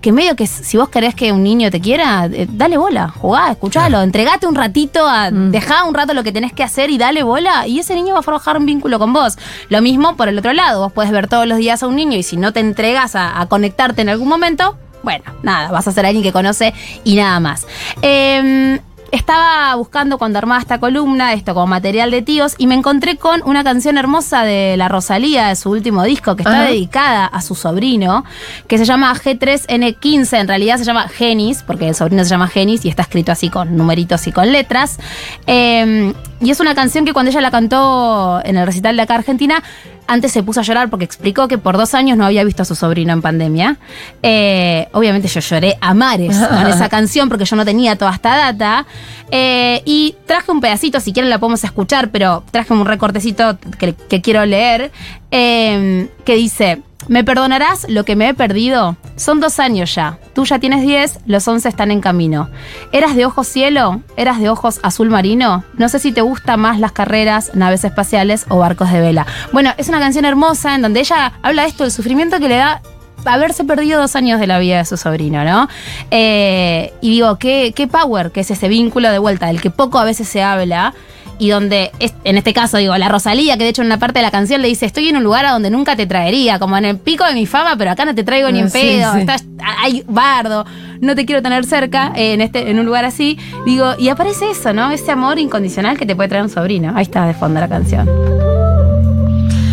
Que 0.00 0.12
medio 0.12 0.34
que 0.34 0.46
si 0.46 0.76
vos 0.76 0.88
querés 0.88 1.14
que 1.14 1.32
un 1.32 1.42
niño 1.42 1.70
te 1.70 1.80
quiera, 1.80 2.26
eh, 2.26 2.46
dale 2.50 2.78
bola, 2.78 3.08
jugá, 3.08 3.50
escuchalo, 3.50 4.00
entregate 4.00 4.46
un 4.46 4.54
ratito, 4.54 5.06
a, 5.06 5.30
dejá 5.30 5.84
un 5.84 5.94
rato 5.94 6.14
lo 6.14 6.22
que 6.22 6.32
tenés 6.32 6.52
que 6.52 6.62
hacer 6.62 6.90
y 6.90 6.96
dale 6.96 7.22
bola, 7.22 7.66
y 7.66 7.78
ese 7.78 7.94
niño 7.94 8.14
va 8.14 8.20
a 8.20 8.22
forjar 8.22 8.56
un 8.56 8.66
vínculo 8.66 8.98
con 8.98 9.12
vos. 9.12 9.36
Lo 9.68 9.82
mismo 9.82 10.16
por 10.16 10.28
el 10.28 10.38
otro 10.38 10.52
lado, 10.52 10.80
vos 10.80 10.92
puedes 10.92 11.12
ver 11.12 11.28
todos 11.28 11.46
los 11.46 11.58
días 11.58 11.82
a 11.82 11.86
un 11.86 11.96
niño 11.96 12.16
y 12.16 12.22
si 12.22 12.36
no 12.36 12.52
te 12.52 12.60
entregas 12.60 13.14
a, 13.14 13.40
a 13.40 13.46
conectarte 13.46 14.02
en 14.02 14.08
algún 14.08 14.28
momento, 14.28 14.76
bueno, 15.02 15.24
nada, 15.42 15.70
vas 15.70 15.88
a 15.88 15.92
ser 15.92 16.04
alguien 16.04 16.22
que 16.22 16.32
conoce 16.32 16.74
y 17.04 17.16
nada 17.16 17.40
más. 17.40 17.66
Em, 18.02 18.78
estaba 19.12 19.74
buscando 19.74 20.18
cuando 20.18 20.38
armaba 20.38 20.60
esta 20.60 20.78
columna, 20.78 21.32
esto 21.32 21.54
como 21.54 21.66
material 21.66 22.10
de 22.10 22.22
tíos, 22.22 22.54
y 22.58 22.66
me 22.66 22.74
encontré 22.74 23.16
con 23.16 23.42
una 23.44 23.64
canción 23.64 23.98
hermosa 23.98 24.44
de 24.44 24.76
la 24.76 24.88
Rosalía, 24.88 25.48
de 25.48 25.56
su 25.56 25.70
último 25.70 26.04
disco, 26.04 26.36
que 26.36 26.42
está 26.42 26.64
dedicada 26.64 27.26
a 27.26 27.42
su 27.42 27.54
sobrino, 27.54 28.24
que 28.66 28.78
se 28.78 28.84
llama 28.84 29.14
G3N15, 29.14 30.40
en 30.40 30.48
realidad 30.48 30.78
se 30.78 30.84
llama 30.84 31.08
Genis, 31.08 31.62
porque 31.62 31.88
el 31.88 31.94
sobrino 31.94 32.24
se 32.24 32.30
llama 32.30 32.48
Genis 32.48 32.84
y 32.84 32.88
está 32.88 33.02
escrito 33.02 33.32
así 33.32 33.50
con 33.50 33.76
numeritos 33.76 34.26
y 34.26 34.32
con 34.32 34.50
letras. 34.52 34.98
Eh, 35.46 36.12
y 36.40 36.50
es 36.50 36.60
una 36.60 36.74
canción 36.74 37.04
que 37.04 37.12
cuando 37.12 37.30
ella 37.30 37.40
la 37.40 37.50
cantó 37.50 38.40
en 38.44 38.56
el 38.56 38.66
recital 38.66 38.96
de 38.96 39.02
acá 39.02 39.16
Argentina, 39.16 39.62
antes 40.10 40.32
se 40.32 40.42
puso 40.42 40.58
a 40.58 40.62
llorar 40.64 40.90
porque 40.90 41.04
explicó 41.04 41.46
que 41.46 41.56
por 41.56 41.76
dos 41.76 41.94
años 41.94 42.18
no 42.18 42.26
había 42.26 42.42
visto 42.42 42.62
a 42.62 42.64
su 42.64 42.74
sobrino 42.74 43.12
en 43.12 43.22
pandemia. 43.22 43.78
Eh, 44.24 44.88
obviamente 44.92 45.28
yo 45.28 45.40
lloré 45.40 45.78
a 45.80 45.94
mares 45.94 46.36
con 46.48 46.66
esa 46.66 46.88
canción 46.88 47.28
porque 47.28 47.44
yo 47.44 47.54
no 47.54 47.64
tenía 47.64 47.96
toda 47.96 48.12
esta 48.12 48.36
data. 48.36 48.86
Eh, 49.30 49.82
y 49.84 50.16
traje 50.26 50.50
un 50.50 50.60
pedacito, 50.60 50.98
si 50.98 51.12
quieren 51.12 51.30
la 51.30 51.38
podemos 51.38 51.62
escuchar, 51.62 52.10
pero 52.10 52.42
traje 52.50 52.72
un 52.72 52.84
recortecito 52.84 53.56
que, 53.78 53.94
que 53.94 54.20
quiero 54.20 54.44
leer, 54.44 54.90
eh, 55.30 56.08
que 56.30 56.36
dice... 56.36 56.82
¿Me 57.08 57.24
perdonarás 57.24 57.86
lo 57.88 58.04
que 58.04 58.14
me 58.14 58.28
he 58.28 58.34
perdido? 58.34 58.96
Son 59.16 59.40
dos 59.40 59.58
años 59.58 59.92
ya. 59.94 60.18
Tú 60.34 60.44
ya 60.44 60.58
tienes 60.60 60.82
10, 60.82 61.20
los 61.26 61.48
11 61.48 61.68
están 61.68 61.90
en 61.90 62.00
camino. 62.00 62.50
¿Eras 62.92 63.16
de 63.16 63.24
ojos 63.24 63.48
cielo? 63.48 64.02
¿Eras 64.16 64.38
de 64.38 64.50
ojos 64.50 64.78
azul 64.82 65.08
marino? 65.08 65.64
No 65.76 65.88
sé 65.88 65.98
si 65.98 66.12
te 66.12 66.20
gustan 66.20 66.60
más 66.60 66.78
las 66.78 66.92
carreras, 66.92 67.52
naves 67.54 67.84
espaciales 67.84 68.44
o 68.48 68.58
barcos 68.58 68.92
de 68.92 69.00
vela. 69.00 69.26
Bueno, 69.50 69.72
es 69.78 69.88
una 69.88 69.98
canción 69.98 70.26
hermosa 70.26 70.74
en 70.74 70.82
donde 70.82 71.00
ella 71.00 71.32
habla 71.42 71.62
de 71.62 71.68
esto, 71.68 71.84
del 71.84 71.90
sufrimiento 71.90 72.38
que 72.38 72.48
le 72.48 72.56
da 72.56 72.82
haberse 73.24 73.64
perdido 73.64 74.00
dos 74.00 74.14
años 74.14 74.38
de 74.38 74.46
la 74.46 74.58
vida 74.58 74.78
de 74.78 74.84
su 74.84 74.96
sobrino, 74.96 75.42
¿no? 75.42 75.68
Eh, 76.10 76.92
y 77.00 77.10
digo, 77.10 77.38
¿qué, 77.38 77.72
qué 77.74 77.88
power 77.88 78.30
que 78.30 78.40
es 78.40 78.50
ese 78.50 78.68
vínculo 78.68 79.10
de 79.10 79.18
vuelta, 79.18 79.46
del 79.46 79.60
que 79.60 79.70
poco 79.70 79.98
a 79.98 80.04
veces 80.04 80.28
se 80.28 80.42
habla 80.42 80.94
y 81.40 81.48
donde, 81.48 81.90
es- 81.98 82.14
en 82.24 82.36
este 82.36 82.52
caso, 82.52 82.76
digo, 82.76 82.96
la 82.98 83.08
Rosalía, 83.08 83.56
que 83.56 83.64
de 83.64 83.70
hecho 83.70 83.82
en 83.82 83.86
una 83.86 83.98
parte 83.98 84.20
de 84.20 84.22
la 84.24 84.30
canción 84.30 84.62
le 84.62 84.68
dice, 84.68 84.86
estoy 84.86 85.08
en 85.08 85.16
un 85.16 85.24
lugar 85.24 85.44
a 85.46 85.50
donde 85.52 85.70
nunca 85.70 85.96
te 85.96 86.06
traería, 86.06 86.58
como 86.60 86.76
en 86.76 86.84
el 86.84 86.98
pico 86.98 87.24
de 87.24 87.34
mi 87.34 87.46
fama, 87.46 87.74
pero 87.76 87.90
acá 87.90 88.04
no 88.04 88.14
te 88.14 88.22
traigo 88.22 88.50
ni 88.52 88.58
Ah, 88.60 88.62
en 88.62 88.70
sí, 88.70 88.78
pedo, 88.78 89.12
sí. 89.14 89.20
estás, 89.20 89.44
hay 89.82 90.04
bardo, 90.06 90.64
no 91.00 91.14
te 91.16 91.24
quiero 91.26 91.42
tener 91.42 91.64
cerca, 91.64 92.12
eh, 92.14 92.34
en, 92.34 92.40
este, 92.42 92.70
en 92.70 92.78
un 92.78 92.86
lugar 92.86 93.04
así. 93.06 93.38
Digo, 93.64 93.94
y 93.98 94.08
aparece 94.10 94.50
eso, 94.50 94.72
¿no? 94.72 94.90
Ese 94.90 95.10
amor 95.10 95.38
incondicional 95.38 95.96
que 95.98 96.04
te 96.06 96.14
puede 96.14 96.28
traer 96.28 96.44
un 96.44 96.50
sobrino. 96.50 96.92
Ahí 96.94 97.02
está 97.02 97.26
de 97.26 97.34
fondo 97.34 97.58
la 97.58 97.68
canción. 97.68 98.06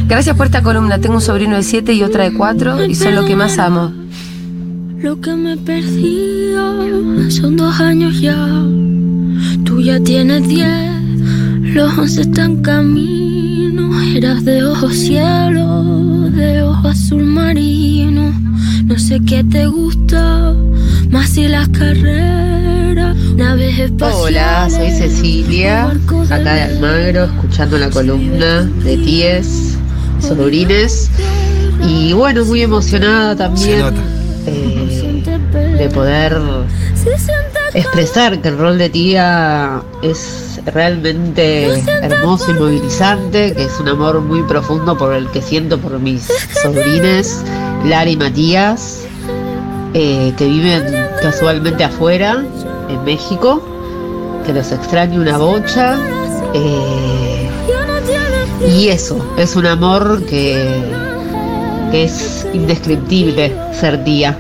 Gracias 0.07 0.37
por 0.37 0.45
esta 0.45 0.63
columna. 0.63 0.99
Tengo 0.99 1.15
un 1.15 1.21
sobrino 1.21 1.57
de 1.57 1.63
7 1.63 1.91
y 1.93 2.01
otra 2.03 2.23
de 2.23 2.31
4 2.33 2.85
y 2.85 2.95
son 2.95 3.13
lo 3.15 3.25
que 3.25 3.35
más 3.35 3.57
amo. 3.59 3.91
Lo 4.99 5.19
que 5.19 5.35
me 5.35 5.53
he 5.53 5.57
perdido 5.57 7.29
son 7.29 7.57
dos 7.57 7.79
años 7.81 8.19
ya. 8.21 8.35
Tú 9.65 9.81
ya 9.81 9.99
tienes 9.99 10.47
diez, 10.47 10.65
los 11.77 11.95
once 11.95 12.21
están 12.21 12.63
camino. 12.63 14.01
Eras 14.15 14.43
de 14.43 14.63
ojos 14.65 14.93
cielo, 14.95 15.83
de 16.31 16.63
ojos 16.63 16.85
azul 16.85 17.23
marino. 17.23 18.33
No 18.85 18.97
sé 18.97 19.21
qué 19.27 19.43
te 19.43 19.67
gusta, 19.67 20.55
más 21.11 21.29
si 21.29 21.47
las 21.47 21.69
carreras, 21.69 23.15
naves 23.35 23.77
espaciales. 23.77 24.25
Hola, 24.25 24.69
soy 24.71 24.89
Cecilia, 24.89 25.91
acá 26.31 26.53
de. 26.55 26.61
Almagro, 26.63 27.25
escuchando 27.25 27.77
la 27.77 27.91
columna 27.91 28.63
de 28.83 28.97
Tíes, 28.97 29.77
sobrines. 30.19 31.11
Y 31.87 32.11
bueno, 32.13 32.43
muy 32.43 32.61
emocionada 32.61 33.33
Se 33.33 33.37
también 33.37 33.79
nota. 33.81 34.01
eh, 34.47 34.76
de 35.77 35.89
poder 35.89 36.37
expresar 37.73 38.41
que 38.41 38.47
el 38.47 38.57
rol 38.57 38.77
de 38.77 38.89
tía 38.89 39.81
es 40.01 40.59
realmente 40.65 41.83
hermoso 42.01 42.51
y 42.51 42.53
movilizante, 42.55 43.53
que 43.53 43.63
es 43.63 43.79
un 43.79 43.89
amor 43.89 44.21
muy 44.21 44.43
profundo 44.43 44.97
por 44.97 45.13
el 45.13 45.29
que 45.29 45.41
siento 45.41 45.79
por 45.79 45.99
mis 45.99 46.27
sobrines, 46.61 47.43
Lara 47.85 48.09
y 48.09 48.17
Matías, 48.17 49.03
eh, 49.93 50.33
que 50.37 50.45
viven 50.45 50.83
casualmente 51.21 51.83
afuera, 51.83 52.43
en 52.89 53.03
México, 53.03 53.61
que 54.45 54.53
los 54.53 54.71
extraño 54.71 55.21
una 55.21 55.37
bocha. 55.37 55.97
eh, 56.53 57.49
y 58.67 58.87
eso, 58.87 59.23
es 59.37 59.55
un 59.55 59.67
amor 59.67 60.25
que, 60.25 60.81
que 61.91 62.05
es 62.05 62.47
indescriptible 62.53 63.53
ser 63.71 64.03
tía. 64.03 64.37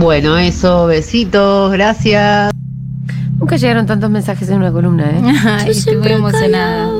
Bueno, 0.00 0.38
eso, 0.38 0.86
besitos, 0.86 1.70
gracias. 1.72 2.50
Nunca 3.38 3.56
llegaron 3.56 3.84
tantos 3.84 4.08
mensajes 4.08 4.48
en 4.48 4.56
una 4.56 4.72
columna, 4.72 5.10
¿eh? 5.10 5.22
Ay, 5.44 5.72
estoy 5.72 5.98
muy 5.98 6.08
emocionada. 6.08 6.90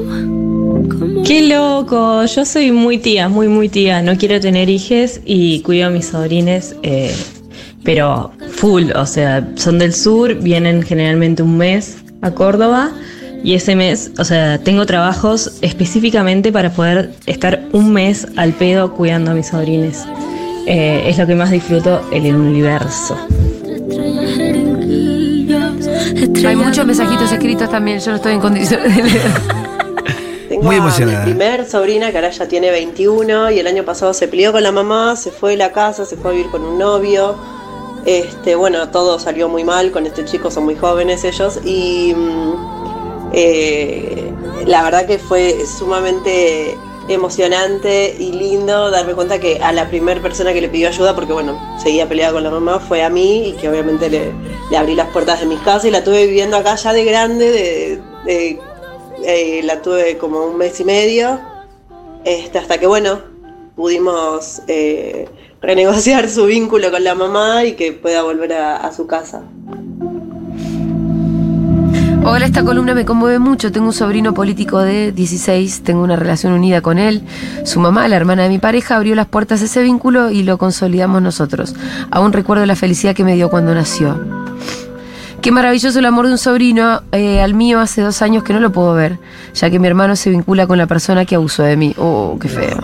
Qué 1.27 1.49
loco, 1.49 2.27
yo 2.27 2.45
soy 2.45 2.73
muy 2.73 2.99
tía, 2.99 3.31
muy 3.31 3.49
muy 3.49 3.71
tía, 3.71 4.03
no 4.03 4.19
quiero 4.19 4.39
tener 4.39 4.69
hijes 4.69 5.23
y 5.25 5.61
cuido 5.61 5.87
a 5.87 5.91
mis 5.91 6.09
sobrines, 6.09 6.77
eh, 6.83 7.15
pero 7.85 8.33
full, 8.51 8.91
o 8.95 9.07
sea, 9.07 9.49
son 9.55 9.79
del 9.79 9.95
sur, 9.95 10.35
vienen 10.35 10.83
generalmente 10.83 11.43
un 11.43 11.57
mes 11.57 11.97
a 12.21 12.33
Córdoba 12.33 12.91
y 13.43 13.55
ese 13.55 13.77
mes, 13.77 14.11
o 14.19 14.25
sea, 14.25 14.59
tengo 14.59 14.85
trabajos 14.85 15.59
específicamente 15.63 16.53
para 16.53 16.71
poder 16.71 17.13
estar 17.25 17.67
un 17.73 17.95
mes 17.95 18.29
al 18.37 18.53
pedo 18.53 18.93
cuidando 18.93 19.31
a 19.31 19.35
mis 19.35 19.47
sobrines. 19.47 20.05
Eh, 20.73 21.11
es 21.11 21.19
lo 21.19 21.27
que 21.27 21.35
más 21.35 21.51
disfruto 21.51 22.01
en 22.13 22.27
el 22.27 22.37
universo. 22.37 23.17
Hay 26.47 26.55
muchos 26.55 26.87
mensajitos 26.87 27.33
escritos 27.33 27.69
también, 27.69 27.99
yo 27.99 28.13
no 28.13 28.17
estoy 28.19 28.35
en 28.35 28.41
condiciones 28.41 28.97
de 28.97 29.03
leer. 29.03 29.21
Tengo 30.49 30.63
Muy 30.63 30.77
a 30.77 30.79
emocionada. 30.79 31.25
mi 31.27 31.33
primer 31.33 31.69
sobrina 31.69 32.13
que 32.13 32.19
ahora 32.19 32.31
ya 32.31 32.47
tiene 32.47 32.71
21 32.71 33.51
y 33.51 33.59
el 33.59 33.67
año 33.67 33.85
pasado 33.85 34.15
se 34.15 34.29
peleó 34.29 34.53
con 34.53 34.63
la 34.63 34.71
mamá, 34.71 35.17
se 35.17 35.33
fue 35.33 35.51
de 35.51 35.57
la 35.57 35.73
casa, 35.73 36.05
se 36.05 36.17
fue 36.17 36.31
a 36.31 36.35
vivir 36.35 36.53
con 36.53 36.63
un 36.63 36.79
novio. 36.79 37.35
Este, 38.07 38.55
bueno, 38.55 38.91
todo 38.91 39.19
salió 39.19 39.49
muy 39.49 39.65
mal 39.65 39.91
con 39.91 40.07
este 40.07 40.25
chico, 40.25 40.53
son 40.53 40.67
muy 40.67 40.77
jóvenes 40.77 41.25
ellos 41.25 41.59
y 41.65 42.15
mm, 42.15 43.31
eh, 43.33 44.33
la 44.67 44.85
verdad 44.85 45.05
que 45.07 45.19
fue 45.19 45.57
sumamente 45.67 46.79
emocionante 47.15 48.17
y 48.19 48.33
lindo 48.33 48.91
darme 48.91 49.15
cuenta 49.15 49.39
que 49.39 49.59
a 49.63 49.73
la 49.73 49.89
primera 49.89 50.21
persona 50.21 50.53
que 50.53 50.61
le 50.61 50.69
pidió 50.69 50.89
ayuda, 50.89 51.15
porque 51.15 51.33
bueno, 51.33 51.59
seguía 51.83 52.09
peleada 52.09 52.33
con 52.33 52.43
la 52.43 52.51
mamá, 52.51 52.81
fue 52.81 53.03
a 53.03 53.11
mí 53.11 53.49
y 53.49 53.53
que 53.53 53.69
obviamente 53.69 54.09
le, 54.09 54.33
le 54.71 54.77
abrí 54.77 54.95
las 54.95 55.09
puertas 55.09 55.41
de 55.41 55.47
mi 55.47 55.57
casa 55.57 55.89
y 55.89 55.91
la 55.91 56.05
tuve 56.05 56.27
viviendo 56.27 56.57
acá 56.57 56.77
ya 56.77 56.93
de 56.93 57.05
grande, 57.05 58.01
de, 58.25 58.59
eh, 59.25 59.61
la 59.65 59.83
tuve 59.83 60.19
como 60.19 60.45
un 60.47 60.57
mes 60.57 60.81
y 60.81 60.85
medio, 60.85 61.41
este, 62.25 62.59
hasta 62.59 62.79
que 62.79 62.87
bueno, 62.87 63.21
pudimos 63.77 64.63
eh, 64.69 65.29
renegociar 65.61 66.29
su 66.29 66.47
vínculo 66.47 66.91
con 66.91 67.05
la 67.05 67.15
mamá 67.15 67.65
y 67.65 67.73
que 67.73 67.93
pueda 67.93 68.23
volver 68.23 68.53
a 68.53 68.93
su 68.93 69.07
casa. 69.07 69.43
Hola, 72.23 72.45
esta 72.45 72.63
columna 72.63 72.95
me 72.95 73.05
conmueve 73.05 73.39
mucho. 73.39 73.73
Tengo 73.73 73.87
un 73.87 73.93
sobrino 73.93 74.35
político 74.35 74.79
de 74.81 75.11
16, 75.11 75.83
tengo 75.83 76.03
una 76.03 76.17
relación 76.17 76.53
unida 76.53 76.81
con 76.83 76.99
él. 76.99 77.23
Su 77.65 77.81
mamá, 77.81 78.09
la 78.09 78.17
hermana 78.17 78.43
de 78.43 78.51
mi 78.51 78.59
pareja, 78.59 78.97
abrió 78.97 79.15
las 79.15 79.27
puertas 79.27 79.63
a 79.63 79.65
ese 79.65 79.83
vínculo 79.83 80.31
y 80.31 80.43
lo 80.43 80.59
consolidamos 80.59 81.23
nosotros. 81.23 81.75
Aún 82.11 82.33
recuerdo 82.33 82.67
la 82.67 82.77
felicidad 82.77 83.15
que 83.15 83.25
me 83.25 83.35
dio 83.35 83.49
cuando 83.49 83.75
nació. 83.75 84.19
Qué 85.41 85.51
maravilloso 85.51 85.99
el 85.99 86.05
amor 86.05 86.27
de 86.27 86.33
un 86.33 86.39
sobrino. 86.39 87.03
eh, 87.13 87.41
al 87.41 87.55
mío 87.55 87.81
hace 87.81 88.03
dos 88.03 88.21
años 88.21 88.45
que 88.45 88.53
no 88.53 88.61
lo 88.61 88.71
puedo 88.71 88.93
ver, 88.93 89.19
ya 89.55 89.71
que 89.71 89.79
mi 89.79 89.87
hermano 89.87 90.15
se 90.15 90.29
vincula 90.29 90.67
con 90.67 90.77
la 90.77 90.87
persona 90.87 91.25
que 91.25 91.35
abusó 91.37 91.63
de 91.63 91.77
mí. 91.77 91.95
Oh, 91.97 92.37
qué 92.41 92.49
feo. 92.49 92.79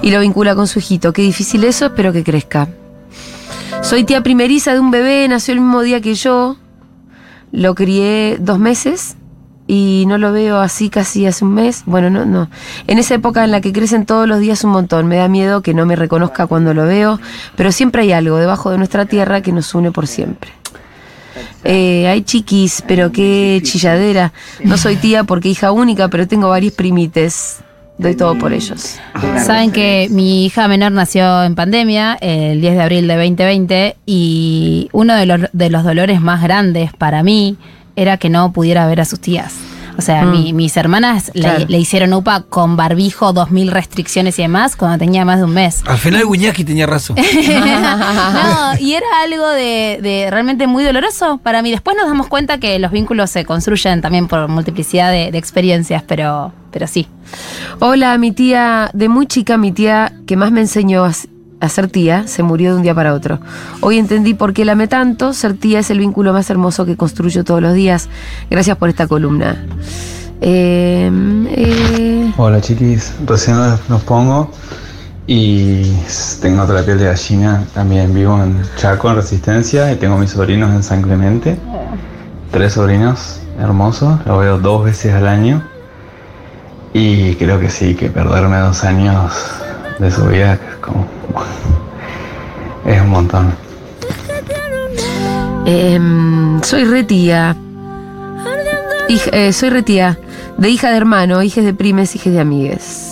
Y 0.00 0.10
lo 0.12 0.20
vincula 0.20 0.54
con 0.54 0.68
su 0.68 0.78
hijito. 0.78 1.12
Qué 1.12 1.22
difícil 1.22 1.64
eso, 1.64 1.86
espero 1.86 2.12
que 2.12 2.22
crezca. 2.22 2.68
Soy 3.82 4.04
tía 4.04 4.22
primeriza 4.22 4.72
de 4.72 4.80
un 4.80 4.92
bebé, 4.92 5.26
nació 5.28 5.54
el 5.54 5.60
mismo 5.60 5.82
día 5.82 6.00
que 6.00 6.14
yo. 6.14 6.56
Lo 7.54 7.76
crié 7.76 8.36
dos 8.40 8.58
meses 8.58 9.14
y 9.68 10.04
no 10.08 10.18
lo 10.18 10.32
veo 10.32 10.58
así 10.58 10.90
casi 10.90 11.24
hace 11.24 11.44
un 11.44 11.54
mes. 11.54 11.84
Bueno, 11.86 12.10
no, 12.10 12.24
no. 12.26 12.50
En 12.88 12.98
esa 12.98 13.14
época 13.14 13.44
en 13.44 13.52
la 13.52 13.60
que 13.60 13.72
crecen 13.72 14.06
todos 14.06 14.26
los 14.26 14.40
días 14.40 14.64
un 14.64 14.72
montón, 14.72 15.06
me 15.06 15.16
da 15.16 15.28
miedo 15.28 15.62
que 15.62 15.72
no 15.72 15.86
me 15.86 15.94
reconozca 15.94 16.48
cuando 16.48 16.74
lo 16.74 16.84
veo, 16.84 17.20
pero 17.54 17.70
siempre 17.70 18.02
hay 18.02 18.10
algo 18.10 18.38
debajo 18.38 18.72
de 18.72 18.78
nuestra 18.78 19.06
tierra 19.06 19.40
que 19.40 19.52
nos 19.52 19.72
une 19.72 19.92
por 19.92 20.08
siempre. 20.08 20.50
Eh, 21.62 22.08
hay 22.08 22.22
chiquis, 22.22 22.82
pero 22.88 23.12
qué 23.12 23.60
chilladera. 23.62 24.32
No 24.64 24.76
soy 24.76 24.96
tía 24.96 25.22
porque 25.22 25.48
hija 25.48 25.70
única, 25.70 26.08
pero 26.08 26.26
tengo 26.26 26.48
varios 26.48 26.74
primites. 26.74 27.58
Doy 27.96 28.16
todo 28.16 28.36
por 28.36 28.52
ellos. 28.52 28.98
Saben 29.44 29.70
que 29.70 30.08
mi 30.10 30.46
hija 30.46 30.66
menor 30.66 30.92
nació 30.92 31.44
en 31.44 31.54
pandemia, 31.54 32.18
el 32.20 32.60
10 32.60 32.74
de 32.74 32.82
abril 32.82 33.06
de 33.06 33.14
2020, 33.14 33.96
y 34.04 34.88
uno 34.92 35.14
de 35.14 35.26
los, 35.26 35.40
de 35.52 35.70
los 35.70 35.84
dolores 35.84 36.20
más 36.20 36.42
grandes 36.42 36.92
para 36.92 37.22
mí 37.22 37.56
era 37.96 38.16
que 38.16 38.28
no 38.28 38.52
pudiera 38.52 38.86
ver 38.86 39.00
a 39.00 39.04
sus 39.04 39.20
tías. 39.20 39.54
O 39.96 40.02
sea, 40.02 40.24
Mm. 40.24 40.30
mi- 40.32 40.52
mis 40.52 40.76
hermanas 40.76 41.30
le- 41.34 41.78
hicieron 41.78 42.12
UPA 42.14 42.42
con 42.48 42.76
barbijo, 42.76 43.32
2.000 43.32 43.70
restricciones 43.70 44.38
y 44.38 44.42
demás 44.42 44.74
cuando 44.76 44.98
tenía 44.98 45.24
más 45.24 45.38
de 45.38 45.44
un 45.44 45.52
mes. 45.54 45.82
Al 45.86 45.98
final 45.98 46.24
Guñaki 46.26 46.64
tenía 46.64 46.86
razón. 46.86 47.16
no, 47.16 48.78
y 48.80 48.94
era 48.94 49.06
algo 49.22 49.48
de, 49.50 49.98
de 50.02 50.28
realmente 50.30 50.66
muy 50.66 50.84
doloroso 50.84 51.38
para 51.42 51.62
mí. 51.62 51.70
Después 51.70 51.96
nos 51.96 52.06
damos 52.06 52.26
cuenta 52.28 52.58
que 52.58 52.78
los 52.78 52.90
vínculos 52.90 53.30
se 53.30 53.44
construyen 53.44 54.00
también 54.00 54.26
por 54.28 54.48
multiplicidad 54.48 55.10
de, 55.10 55.30
de 55.30 55.38
experiencias, 55.38 56.02
pero, 56.06 56.52
pero 56.70 56.86
sí. 56.86 57.06
Hola, 57.80 58.16
mi 58.18 58.32
tía, 58.32 58.90
de 58.92 59.08
muy 59.08 59.26
chica, 59.26 59.56
mi 59.56 59.72
tía 59.72 60.12
que 60.26 60.36
más 60.36 60.50
me 60.52 60.60
enseñó 60.60 61.04
a, 61.60 61.68
ser 61.68 61.88
tía, 61.88 62.26
se 62.26 62.42
murió 62.42 62.72
de 62.72 62.76
un 62.76 62.82
día 62.82 62.94
para 62.94 63.14
otro. 63.14 63.38
Hoy 63.80 63.98
entendí 63.98 64.34
por 64.34 64.52
qué 64.52 64.64
la 64.64 64.72
amé 64.72 64.88
tanto. 64.88 65.32
Ser 65.32 65.54
tía 65.54 65.80
es 65.80 65.90
el 65.90 65.98
vínculo 65.98 66.32
más 66.32 66.50
hermoso 66.50 66.86
que 66.86 66.96
construyo 66.96 67.44
todos 67.44 67.62
los 67.62 67.74
días. 67.74 68.08
Gracias 68.50 68.76
por 68.76 68.88
esta 68.88 69.06
columna. 69.06 69.64
Eh, 70.40 71.10
eh, 71.48 72.32
Hola 72.36 72.60
chiquis, 72.60 73.14
recién 73.24 73.56
los, 73.88 74.02
pongo 74.02 74.50
y 75.26 75.84
tengo 76.42 76.62
otra 76.62 76.82
piel 76.82 76.98
de 76.98 77.06
gallina. 77.06 77.64
También 77.72 78.12
vivo 78.12 78.42
en 78.42 78.60
Chaco, 78.76 79.08
en 79.10 79.16
Resistencia, 79.16 79.90
y 79.92 79.96
tengo 79.96 80.18
mis 80.18 80.30
sobrinos 80.30 80.70
en 80.74 80.82
San 80.82 81.02
Clemente. 81.02 81.58
Tres 82.50 82.74
sobrinos 82.74 83.40
hermosos, 83.58 84.20
los 84.26 84.40
veo 84.40 84.58
dos 84.58 84.84
veces 84.84 85.14
al 85.14 85.28
año. 85.28 85.62
Y 86.92 87.34
creo 87.36 87.58
que 87.58 87.70
sí, 87.70 87.94
que 87.94 88.08
perderme 88.08 88.58
dos 88.58 88.84
años 88.84 89.32
de 89.98 90.10
su 90.10 90.24
vida 90.26 90.54
es 90.54 90.76
como. 90.80 91.06
es 92.86 93.00
un 93.00 93.08
montón. 93.10 93.54
em, 95.66 96.60
soy 96.62 96.84
retía. 96.84 97.56
Hija- 99.08 99.30
eh, 99.32 99.52
soy 99.52 99.70
retía. 99.70 100.18
De 100.58 100.68
hija 100.70 100.90
de 100.90 100.96
hermano, 100.96 101.42
hijas 101.42 101.64
de 101.64 101.74
primes, 101.74 102.14
hijas 102.14 102.32
de 102.32 102.40
amigues. 102.40 103.10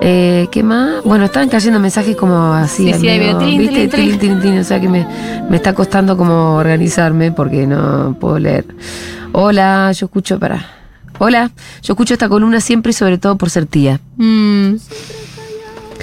Eh, 0.00 0.48
¿Qué 0.52 0.62
más? 0.62 1.02
Bueno, 1.04 1.24
estaban 1.24 1.48
cayendo 1.48 1.80
mensajes 1.80 2.16
como 2.16 2.52
así. 2.52 2.92
Sí, 2.92 3.00
sí, 3.00 3.08
amigo, 3.08 3.38
tilín, 3.38 3.58
¿viste? 3.58 3.88
Tilín, 3.88 4.18
tilín, 4.18 4.40
tilín, 4.40 4.58
O 4.60 4.64
sea 4.64 4.80
que 4.80 4.88
me, 4.88 5.06
me 5.50 5.56
está 5.56 5.74
costando 5.74 6.16
como 6.16 6.54
organizarme 6.56 7.32
porque 7.32 7.66
no 7.66 8.16
puedo 8.20 8.38
leer. 8.38 8.64
Hola, 9.32 9.90
yo 9.92 10.06
escucho 10.06 10.38
para. 10.38 10.64
Hola, 11.18 11.50
yo 11.82 11.92
escucho 11.94 12.14
esta 12.14 12.28
columna 12.28 12.60
siempre 12.60 12.90
y 12.90 12.92
sobre 12.92 13.18
todo 13.18 13.36
por 13.36 13.50
ser 13.50 13.66
tía. 13.66 14.00
Mm, 14.16 14.74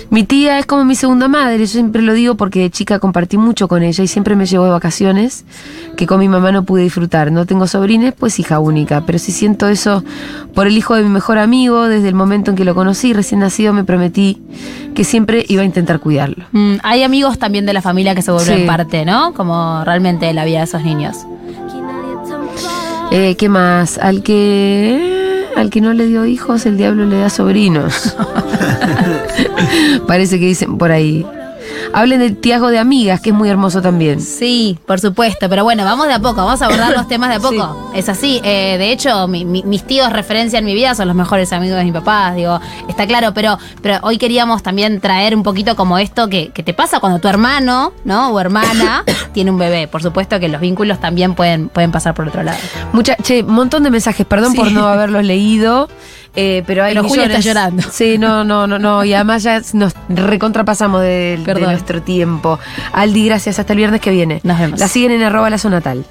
Mi 0.09 0.23
tía 0.23 0.59
es 0.59 0.65
como 0.65 0.85
mi 0.85 0.95
segunda 0.95 1.27
madre, 1.27 1.59
yo 1.59 1.67
siempre 1.67 2.01
lo 2.01 2.13
digo 2.13 2.35
porque 2.35 2.59
de 2.59 2.69
chica 2.69 2.99
compartí 2.99 3.37
mucho 3.37 3.67
con 3.67 3.83
ella 3.83 4.03
y 4.03 4.07
siempre 4.07 4.35
me 4.35 4.45
llevó 4.45 4.65
de 4.65 4.71
vacaciones 4.71 5.45
que 5.97 6.05
con 6.07 6.19
mi 6.19 6.27
mamá 6.29 6.51
no 6.51 6.63
pude 6.63 6.83
disfrutar. 6.83 7.31
No 7.31 7.45
tengo 7.45 7.67
sobrines, 7.67 8.13
pues 8.17 8.39
hija 8.39 8.59
única, 8.59 9.05
pero 9.05 9.19
sí 9.19 9.31
siento 9.31 9.67
eso 9.67 10.03
por 10.53 10.67
el 10.67 10.77
hijo 10.77 10.95
de 10.95 11.03
mi 11.03 11.09
mejor 11.09 11.37
amigo, 11.37 11.87
desde 11.87 12.07
el 12.09 12.15
momento 12.15 12.51
en 12.51 12.57
que 12.57 12.65
lo 12.65 12.75
conocí, 12.75 13.13
recién 13.13 13.39
nacido, 13.41 13.73
me 13.73 13.83
prometí 13.83 14.41
que 14.93 15.03
siempre 15.03 15.43
iba 15.47 15.61
a 15.61 15.65
intentar 15.65 15.99
cuidarlo. 15.99 16.45
mm, 16.51 16.75
hay 16.83 17.03
amigos 17.03 17.39
también 17.39 17.65
de 17.65 17.73
la 17.73 17.81
familia 17.81 18.15
que 18.15 18.21
se 18.21 18.31
vuelven 18.31 18.59
Sí. 18.61 18.65
parte, 18.65 19.05
¿no? 19.05 19.33
Como 19.33 19.83
realmente 19.83 20.25
de 20.25 20.33
la 20.33 20.45
vida 20.45 20.59
de 20.59 20.63
esos 20.65 20.83
niños. 20.83 21.17
Eh, 23.11 23.35
¿Qué 23.37 23.49
más? 23.49 23.97
Al 23.97 24.23
que 24.23 25.51
al 25.55 25.69
que 25.69 25.79
no 25.79 25.93
le 25.93 26.07
dio 26.07 26.25
hijos, 26.25 26.65
el 26.65 26.75
diablo 26.77 27.05
le 27.05 27.17
da 27.19 27.29
sobrinos. 27.29 28.15
Parece 30.07 30.39
que 30.39 30.45
dicen 30.45 30.77
por 30.77 30.91
ahí. 30.91 31.25
Hablen 31.93 32.19
del 32.19 32.35
tiago 32.37 32.69
de 32.69 32.77
amigas, 32.77 33.21
que 33.21 33.29
es 33.29 33.35
muy 33.35 33.49
hermoso 33.49 33.81
también. 33.81 34.19
Sí, 34.21 34.77
por 34.85 34.99
supuesto, 34.99 35.47
pero 35.49 35.63
bueno, 35.63 35.83
vamos 35.83 36.07
de 36.07 36.13
a 36.13 36.19
poco, 36.19 36.35
vamos 36.45 36.61
a 36.61 36.65
abordar 36.65 36.91
los 36.93 37.07
temas 37.07 37.29
de 37.29 37.35
a 37.35 37.39
poco. 37.39 37.91
Es 37.95 38.09
así, 38.09 38.39
eh, 38.43 38.75
de 38.77 38.91
hecho, 38.91 39.27
mi- 39.27 39.45
mi- 39.45 39.63
mis 39.63 39.83
tíos 39.83 40.11
referencia 40.11 40.59
en 40.59 40.65
mi 40.65 40.73
vida 40.75 40.93
son 40.93 41.07
los 41.07 41.15
mejores 41.15 41.51
amigos 41.53 41.77
de 41.77 41.85
mi 41.85 41.91
papá, 41.91 42.33
digo, 42.35 42.59
está 42.89 43.07
claro, 43.07 43.33
pero, 43.33 43.57
pero 43.81 43.97
hoy 44.03 44.17
queríamos 44.17 44.61
también 44.61 44.99
traer 44.99 45.35
un 45.35 45.43
poquito 45.43 45.75
como 45.75 45.97
esto 45.97 46.27
que, 46.27 46.49
que 46.49 46.63
te 46.63 46.73
pasa 46.73 46.99
cuando 46.99 47.19
tu 47.19 47.27
hermano, 47.29 47.93
¿no? 48.03 48.29
O 48.29 48.39
hermana 48.39 49.03
tiene 49.33 49.51
un 49.51 49.57
bebé. 49.57 49.87
Por 49.87 50.01
supuesto 50.03 50.39
que 50.39 50.49
los 50.49 50.61
vínculos 50.61 50.99
también 50.99 51.33
pueden, 51.33 51.69
pueden 51.69 51.91
pasar 51.91 52.13
por 52.13 52.27
otro 52.27 52.43
lado. 52.43 52.57
Mucha, 52.93 53.15
che, 53.17 53.41
montón 53.43 53.83
de 53.83 53.89
mensajes, 53.89 54.25
perdón 54.25 54.51
Sí. 54.51 54.57
por 54.57 54.71
no 54.71 54.85
haberlos 54.87 55.23
leído. 55.23 55.87
Eh, 56.35 56.63
pero 56.65 56.83
hay 56.83 56.93
Pero 56.93 57.07
Julia 57.07 57.25
está 57.25 57.39
llorando. 57.39 57.83
Sí, 57.91 58.17
no, 58.17 58.43
no, 58.43 58.67
no, 58.67 58.79
no. 58.79 59.03
Y 59.05 59.13
además 59.13 59.43
ya 59.43 59.61
nos 59.73 59.93
recontrapasamos 60.09 61.01
de, 61.01 61.41
de 61.45 61.61
nuestro 61.61 62.01
tiempo. 62.01 62.59
Aldi, 62.91 63.25
gracias. 63.25 63.59
Hasta 63.59 63.73
el 63.73 63.77
viernes 63.77 64.01
que 64.01 64.11
viene. 64.11 64.41
Nos 64.43 64.59
vemos. 64.59 64.79
La 64.79 64.87
siguen 64.87 65.11
en 65.11 65.23
arroba 65.23 65.49
la 65.49 65.57
zona 65.57 65.81
tal. 65.81 66.05